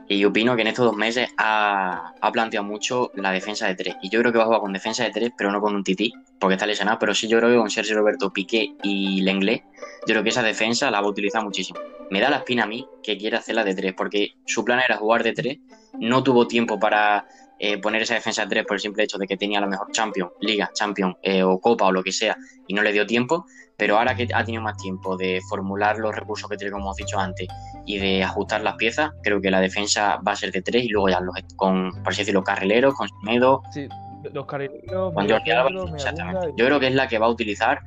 y 0.09 0.25
opino 0.25 0.55
que 0.55 0.62
en 0.62 0.69
estos 0.69 0.85
dos 0.85 0.97
meses 0.97 1.29
ha, 1.37 2.12
planteado 2.33 2.64
mucho 2.64 3.11
la 3.14 3.33
defensa 3.33 3.66
de 3.66 3.75
tres. 3.75 3.97
Y 4.03 4.11
yo 4.11 4.21
creo 4.21 4.33
que 4.33 4.38
va 4.38 4.45
a 4.45 4.47
jugar 4.47 4.61
con 4.61 4.73
defensa 4.73 5.05
de 5.05 5.11
tres, 5.11 5.33
pero 5.37 5.51
no 5.51 5.61
con 5.61 5.75
un 5.75 5.83
tití, 5.83 6.12
porque 6.38 6.55
está 6.55 6.66
lesionado. 6.66 6.99
Pero 6.99 7.14
sí, 7.14 7.29
yo 7.29 7.38
creo 7.38 7.51
que 7.51 7.57
con 7.57 7.71
Sergio 7.71 7.97
Roberto 7.97 8.33
Piqué 8.33 8.75
y 8.83 9.23
Lenglet, 9.23 9.64
yo 10.07 10.14
creo 10.14 10.23
que 10.23 10.29
esa 10.29 10.42
defensa 10.42 10.90
la 10.90 11.01
va 11.01 11.07
a 11.07 11.11
utilizar 11.11 11.42
muchísimo. 11.42 11.81
Me 12.11 12.21
da 12.21 12.31
la 12.31 12.38
espina 12.38 12.64
a 12.64 12.66
mí 12.66 12.87
que 13.03 13.16
quiere 13.19 13.37
hacerla 13.37 13.64
de 13.64 13.75
tres, 13.75 13.95
porque 13.97 14.35
su 14.45 14.64
plan 14.64 14.81
era 14.85 14.97
jugar 14.97 15.23
de 15.23 15.33
tres. 15.33 15.59
No 15.99 16.23
tuvo 16.23 16.47
tiempo 16.47 16.79
para 16.79 17.27
eh, 17.59 17.79
poner 17.79 18.03
esa 18.03 18.14
defensa 18.14 18.42
de 18.42 18.49
tres 18.49 18.66
por 18.66 18.77
el 18.77 18.81
simple 18.81 19.05
hecho 19.05 19.19
de 19.19 19.27
que 19.27 19.37
tenía 19.37 19.59
a 19.59 19.62
lo 19.62 19.69
mejor 19.69 19.90
Champions, 19.92 20.33
Liga, 20.40 20.71
Champions 20.75 21.16
eh, 21.23 21.42
o 21.42 21.59
Copa 21.59 21.87
o 21.87 21.92
lo 21.92 22.03
que 22.03 22.12
sea, 22.12 22.37
y 22.66 22.75
no 22.75 22.83
le 22.83 22.92
dio 22.92 23.07
tiempo 23.07 23.47
pero 23.77 23.99
ahora 23.99 24.14
que 24.14 24.27
ha 24.33 24.45
tenido 24.45 24.62
más 24.62 24.77
tiempo 24.77 25.16
de 25.16 25.40
formular 25.49 25.99
los 25.99 26.14
recursos 26.14 26.49
que 26.49 26.57
tiene, 26.57 26.73
como 26.73 26.85
hemos 26.85 26.97
dicho 26.97 27.19
antes, 27.19 27.47
y 27.85 27.99
de 27.99 28.25
ajustar 28.25 28.62
las 28.62 28.75
piezas, 28.77 29.11
creo 29.23 29.40
que 29.40 29.51
la 29.51 29.61
defensa 29.61 30.19
va 30.27 30.33
a 30.33 30.37
ser 30.37 30.51
de 30.51 30.62
tres 30.62 30.85
y 30.85 30.88
luego 30.88 31.09
ya 31.09 31.21
los, 31.21 31.35
con, 31.57 31.90
por 32.03 32.12
así 32.12 32.23
decirlo, 32.23 32.42
carrileros, 32.42 32.95
con 32.95 33.09
Medo. 33.23 33.62
Sí, 33.73 33.88
los 34.33 34.47
carrileros, 34.47 35.12
con 35.12 35.29
Jordi 35.29 35.51
exactamente. 35.95 36.53
Yo 36.57 36.66
creo 36.66 36.81
que 36.81 36.88
es 36.88 36.95
la 36.95 37.07
que 37.07 37.19
va 37.19 37.27
a 37.27 37.31
utilizar 37.31 37.81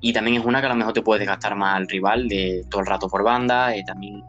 y 0.00 0.12
también 0.12 0.40
es 0.40 0.46
una 0.46 0.60
que 0.60 0.66
a 0.66 0.70
lo 0.70 0.76
mejor 0.76 0.92
te 0.92 1.02
puede 1.02 1.20
desgastar 1.20 1.54
más 1.56 1.76
al 1.76 1.88
rival 1.88 2.28
de 2.28 2.64
todo 2.70 2.80
el 2.80 2.86
rato 2.86 3.08
por 3.08 3.22
banda, 3.22 3.74
eh, 3.74 3.84
también 3.84 4.22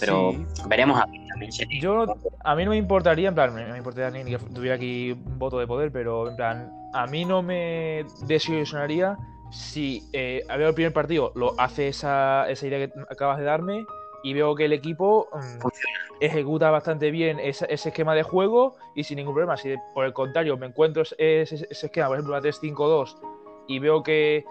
pero 0.00 0.34
veremos 0.68 1.00
a 1.00 1.06
mí 1.06 1.26
también 1.28 1.50
Yo, 1.80 2.06
a 2.44 2.54
mí 2.54 2.64
no 2.64 2.70
me 2.70 2.76
importaría, 2.76 3.28
en 3.28 3.34
plan, 3.34 3.54
no 3.54 3.72
me 3.72 3.78
importaría 3.78 4.24
ni 4.24 4.30
que 4.30 4.38
tuviera 4.38 4.76
aquí 4.76 5.12
un 5.12 5.38
voto 5.38 5.58
de 5.58 5.66
poder, 5.66 5.92
pero 5.92 6.28
en 6.28 6.36
plan, 6.36 6.72
a 6.92 7.06
mí 7.06 7.24
no 7.24 7.42
me 7.42 8.04
desilusionaría 8.26 9.16
si 9.50 10.02
eh, 10.12 10.44
veo 10.48 10.68
el 10.68 10.74
primer 10.74 10.92
partido, 10.92 11.32
lo 11.36 11.58
hace 11.58 11.88
esa, 11.88 12.50
esa, 12.50 12.66
idea 12.66 12.86
que 12.86 12.92
acabas 13.08 13.38
de 13.38 13.44
darme 13.44 13.86
y 14.24 14.32
veo 14.32 14.54
que 14.54 14.64
el 14.64 14.72
equipo 14.72 15.28
mm, 15.32 15.68
ejecuta 16.20 16.70
bastante 16.70 17.10
bien 17.10 17.38
ese, 17.38 17.66
esquema 17.70 18.14
de 18.14 18.22
juego 18.24 18.76
y 18.96 19.04
sin 19.04 19.16
ningún 19.16 19.34
problema. 19.34 19.56
Si 19.56 19.74
por 19.94 20.06
el 20.06 20.12
contrario 20.12 20.56
me 20.56 20.66
encuentro 20.66 21.02
ese, 21.18 21.66
esquema, 21.70 22.08
por 22.08 22.16
ejemplo, 22.16 22.34
la 22.34 22.42
3-5-2 22.42 23.16
y 23.68 23.78
veo 23.78 24.02
que 24.02 24.44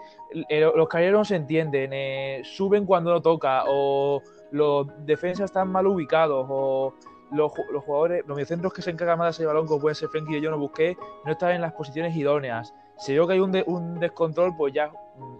los 0.50 0.88
carreros 0.88 1.18
no 1.18 1.24
se 1.24 1.36
entienden, 1.36 1.90
eh, 1.92 2.42
suben 2.44 2.86
cuando 2.86 3.12
no 3.12 3.22
toca 3.22 3.64
o 3.66 4.22
los 4.50 4.86
defensas 5.04 5.46
están 5.46 5.70
mal 5.70 5.86
ubicados 5.86 6.46
o 6.48 6.94
los, 7.32 7.52
jugadores, 7.84 8.24
los 8.26 8.36
mediocentros 8.36 8.72
que 8.72 8.82
se 8.82 8.90
encargan 8.90 9.18
más 9.18 9.26
de 9.26 9.42
ese 9.42 9.46
balón, 9.46 9.66
como 9.66 9.80
puede 9.80 9.94
ser 9.94 10.08
Frenkie 10.08 10.36
y 10.36 10.40
yo 10.40 10.50
no 10.50 10.58
busqué, 10.58 10.96
no 11.24 11.32
están 11.32 11.52
en 11.52 11.60
las 11.60 11.72
posiciones 11.72 12.14
idóneas 12.16 12.72
si 12.98 13.12
veo 13.12 13.26
que 13.26 13.34
hay 13.34 13.40
un, 13.40 13.62
un, 13.66 13.98
descontrol, 13.98 14.56
pues 14.56 14.72
ya 14.72 14.90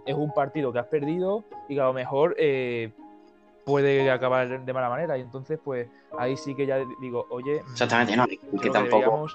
es 0.05 0.15
un 0.15 0.33
partido 0.33 0.71
que 0.73 0.79
has 0.79 0.87
perdido 0.87 1.45
y 1.69 1.75
que 1.75 1.81
a 1.81 1.85
lo 1.85 1.93
mejor 1.93 2.35
eh, 2.37 2.91
puede 3.65 4.09
acabar 4.11 4.65
de 4.65 4.73
mala 4.73 4.89
manera. 4.89 5.17
Y 5.17 5.21
entonces, 5.21 5.59
pues 5.63 5.87
ahí 6.17 6.35
sí 6.37 6.55
que 6.55 6.65
ya 6.65 6.79
digo, 7.01 7.25
oye. 7.29 7.61
Exactamente, 7.71 8.15
no, 8.17 8.25
que 8.61 8.69
tampoco. 8.69 9.27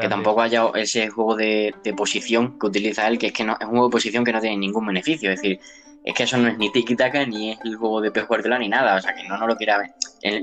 Que 0.00 0.08
tampoco 0.08 0.42
haya 0.42 0.70
ese 0.76 1.08
juego 1.08 1.34
de, 1.34 1.74
de, 1.82 1.92
posición 1.92 2.56
que 2.56 2.66
utiliza 2.66 3.08
él, 3.08 3.18
que 3.18 3.26
es 3.28 3.32
que 3.32 3.42
no, 3.42 3.54
es 3.58 3.66
un 3.66 3.70
juego 3.70 3.88
de 3.88 3.92
posición 3.92 4.24
que 4.24 4.32
no 4.32 4.40
tiene 4.40 4.56
ningún 4.58 4.86
beneficio. 4.86 5.28
Es 5.32 5.40
decir, 5.42 5.58
es 6.06 6.14
que 6.14 6.22
eso 6.22 6.38
no 6.38 6.46
es 6.46 6.56
ni 6.56 6.70
tiki-taka 6.70 7.26
ni 7.26 7.50
es 7.50 7.58
el 7.64 7.74
juego 7.74 8.00
de 8.00 8.10
Guardiola 8.10 8.60
ni 8.60 8.68
nada. 8.68 8.94
O 8.94 9.00
sea, 9.00 9.12
que 9.12 9.24
no, 9.24 9.36
no 9.36 9.48
lo 9.48 9.56
quiera 9.56 9.76
ver. 9.76 9.90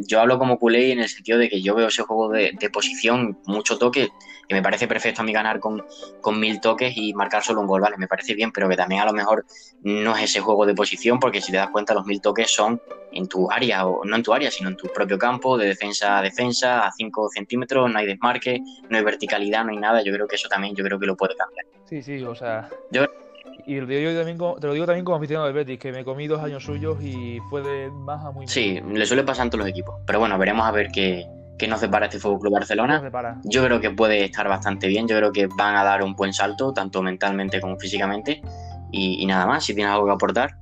Yo 0.05 0.19
hablo 0.19 0.37
como 0.37 0.59
culé 0.59 0.91
en 0.91 0.99
el 0.99 1.07
sentido 1.07 1.37
de 1.37 1.47
que 1.47 1.61
yo 1.61 1.73
veo 1.73 1.87
ese 1.87 2.03
juego 2.03 2.29
de, 2.29 2.53
posición, 2.71 3.39
mucho 3.45 3.77
toque, 3.77 4.09
que 4.49 4.55
me 4.55 4.61
parece 4.61 4.89
perfecto 4.89 5.21
a 5.21 5.23
mí 5.23 5.31
ganar 5.31 5.61
con, 5.61 5.81
con, 6.19 6.37
mil 6.37 6.59
toques 6.59 6.97
y 6.97 7.13
marcar 7.13 7.43
solo 7.43 7.61
un 7.61 7.67
gol, 7.67 7.79
¿vale? 7.79 7.95
Me 7.97 8.09
parece 8.09 8.33
bien, 8.33 8.51
pero 8.51 8.67
que 8.67 8.75
también 8.75 9.01
a 9.01 9.05
lo 9.05 9.13
mejor 9.13 9.45
no 9.83 10.17
es 10.17 10.23
ese 10.23 10.41
juego 10.41 10.65
de 10.65 10.73
posición, 10.73 11.17
porque 11.17 11.39
si 11.39 11.53
te 11.53 11.57
das 11.57 11.69
cuenta, 11.69 11.93
los 11.93 12.05
mil 12.05 12.19
toques 12.19 12.53
son 12.53 12.81
en 13.13 13.29
tu 13.29 13.49
área, 13.49 13.87
o 13.87 14.03
no 14.03 14.17
en 14.17 14.23
tu 14.23 14.33
área, 14.33 14.51
sino 14.51 14.67
en 14.67 14.75
tu 14.75 14.87
propio 14.89 15.17
campo, 15.17 15.57
de 15.57 15.67
defensa 15.67 16.17
a 16.17 16.21
defensa, 16.21 16.85
a 16.85 16.91
5 16.91 17.29
centímetros, 17.33 17.89
no 17.89 17.99
hay 17.99 18.05
desmarque, 18.05 18.59
no 18.89 18.97
hay 18.97 19.03
verticalidad, 19.03 19.63
no 19.63 19.71
hay 19.71 19.77
nada. 19.77 20.03
Yo 20.03 20.11
creo 20.11 20.27
que 20.27 20.35
eso 20.35 20.49
también, 20.49 20.75
yo 20.75 20.83
creo 20.83 20.99
que 20.99 21.05
lo 21.05 21.15
puede 21.15 21.37
cambiar. 21.37 21.65
Sí, 21.85 22.01
sí, 22.01 22.21
o 22.21 22.35
sea. 22.35 22.69
Yo 22.91 23.05
y 23.65 23.79
te 23.79 23.81
lo 23.81 24.73
digo 24.73 24.85
también 24.85 25.05
como 25.05 25.17
aficionado 25.17 25.45
del 25.47 25.55
Betis, 25.55 25.79
que 25.79 25.91
me 25.91 26.03
comí 26.03 26.27
dos 26.27 26.41
años 26.41 26.63
suyos 26.63 27.01
y 27.01 27.39
fue 27.49 27.61
de 27.61 27.89
más 27.89 28.23
a 28.25 28.31
muy 28.31 28.47
Sí, 28.47 28.81
le 28.81 29.05
suele 29.05 29.23
pasar 29.23 29.45
en 29.45 29.49
todos 29.51 29.59
los 29.59 29.69
equipos. 29.69 29.95
Pero 30.05 30.19
bueno, 30.19 30.37
veremos 30.37 30.65
a 30.65 30.71
ver 30.71 30.89
qué, 30.91 31.25
qué 31.57 31.67
nos 31.67 31.81
depara 31.81 32.07
este 32.07 32.19
Fútbol 32.19 32.39
Club 32.39 32.53
Barcelona. 32.53 33.39
Yo 33.43 33.63
creo 33.63 33.79
que 33.79 33.91
puede 33.91 34.25
estar 34.25 34.47
bastante 34.47 34.87
bien. 34.87 35.07
Yo 35.07 35.17
creo 35.17 35.31
que 35.31 35.47
van 35.47 35.75
a 35.75 35.83
dar 35.83 36.03
un 36.03 36.15
buen 36.15 36.33
salto, 36.33 36.73
tanto 36.73 37.01
mentalmente 37.01 37.61
como 37.61 37.77
físicamente. 37.77 38.41
Y, 38.91 39.25
nada 39.25 39.47
más, 39.47 39.65
si 39.65 39.73
tienes 39.73 39.91
algo 39.91 40.05
que 40.05 40.11
aportar. 40.11 40.57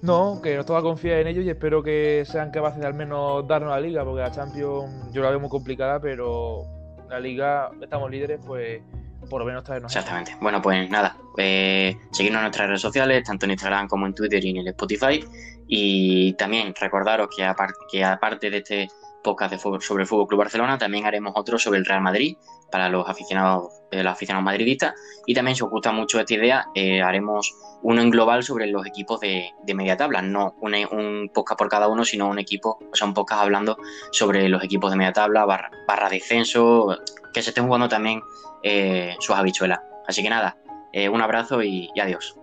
No, 0.00 0.40
que 0.42 0.56
nos 0.56 0.64
toca 0.64 0.80
confiar 0.80 1.18
en 1.18 1.26
ellos 1.26 1.44
y 1.44 1.50
espero 1.50 1.82
que 1.82 2.22
sean 2.24 2.50
capaces 2.50 2.80
de 2.80 2.86
al 2.86 2.94
menos 2.94 3.46
darnos 3.46 3.70
la 3.70 3.80
liga, 3.80 4.04
porque 4.04 4.20
la 4.20 4.30
Champions 4.30 5.12
yo 5.12 5.22
la 5.22 5.30
veo 5.30 5.40
muy 5.40 5.50
complicada, 5.50 6.00
pero 6.00 6.62
la 7.10 7.18
liga, 7.18 7.70
estamos 7.82 8.10
líderes, 8.10 8.40
pues 8.46 8.80
por 9.28 9.40
lo 9.40 9.46
menos 9.46 9.64
traernos. 9.64 9.94
Exactamente. 9.94 10.36
Bueno, 10.40 10.60
pues 10.62 10.88
nada, 10.90 11.16
eh, 11.36 11.96
seguirnos 12.10 12.40
en 12.40 12.44
nuestras 12.44 12.68
redes 12.68 12.80
sociales, 12.80 13.24
tanto 13.24 13.46
en 13.46 13.52
Instagram 13.52 13.88
como 13.88 14.06
en 14.06 14.14
Twitter 14.14 14.44
y 14.44 14.50
en 14.50 14.56
el 14.58 14.68
Spotify. 14.68 15.24
Y 15.66 16.32
también 16.34 16.74
recordaros 16.78 17.28
que 17.34 17.44
aparte, 17.44 17.78
que 17.90 18.04
aparte 18.04 18.50
de 18.50 18.58
este 18.58 18.88
podcast 19.22 19.52
de 19.52 19.80
sobre 19.80 20.02
el 20.02 20.06
Fútbol 20.06 20.26
Club 20.26 20.38
Barcelona, 20.38 20.78
también 20.78 21.04
haremos 21.04 21.32
otro 21.36 21.58
sobre 21.58 21.78
el 21.78 21.84
Real 21.84 22.00
Madrid 22.00 22.36
para 22.70 22.88
los 22.88 23.08
aficionados, 23.08 23.72
eh, 23.90 24.02
los 24.02 24.12
aficionados 24.12 24.44
madridistas. 24.44 24.94
Y 25.26 25.34
también, 25.34 25.56
si 25.56 25.62
os 25.62 25.70
gusta 25.70 25.92
mucho 25.92 26.20
esta 26.20 26.34
idea, 26.34 26.66
eh, 26.74 27.02
haremos 27.02 27.54
uno 27.82 28.02
en 28.02 28.10
global 28.10 28.42
sobre 28.42 28.66
los 28.66 28.86
equipos 28.86 29.20
de, 29.20 29.50
media 29.74 29.96
tabla. 29.96 30.22
No 30.22 30.54
un, 30.60 30.74
un, 30.74 31.30
podcast 31.32 31.58
por 31.58 31.68
cada 31.68 31.88
uno, 31.88 32.04
sino 32.04 32.28
un 32.28 32.38
equipo, 32.38 32.78
o 32.90 32.96
sea, 32.96 33.06
un 33.06 33.14
podcast 33.14 33.42
hablando 33.42 33.76
sobre 34.12 34.48
los 34.48 34.62
equipos 34.62 34.90
de 34.90 34.96
media 34.96 35.12
tabla, 35.12 35.44
barra, 35.44 35.70
barra 35.86 36.08
descenso, 36.08 36.96
que 37.32 37.42
se 37.42 37.50
estén 37.50 37.66
jugando 37.66 37.88
también 37.88 38.22
eh, 38.62 39.16
sus 39.20 39.36
habichuelas. 39.36 39.80
Así 40.06 40.22
que 40.22 40.30
nada, 40.30 40.56
eh, 40.92 41.08
un 41.08 41.20
abrazo 41.20 41.62
y 41.62 41.90
adiós. 42.00 42.37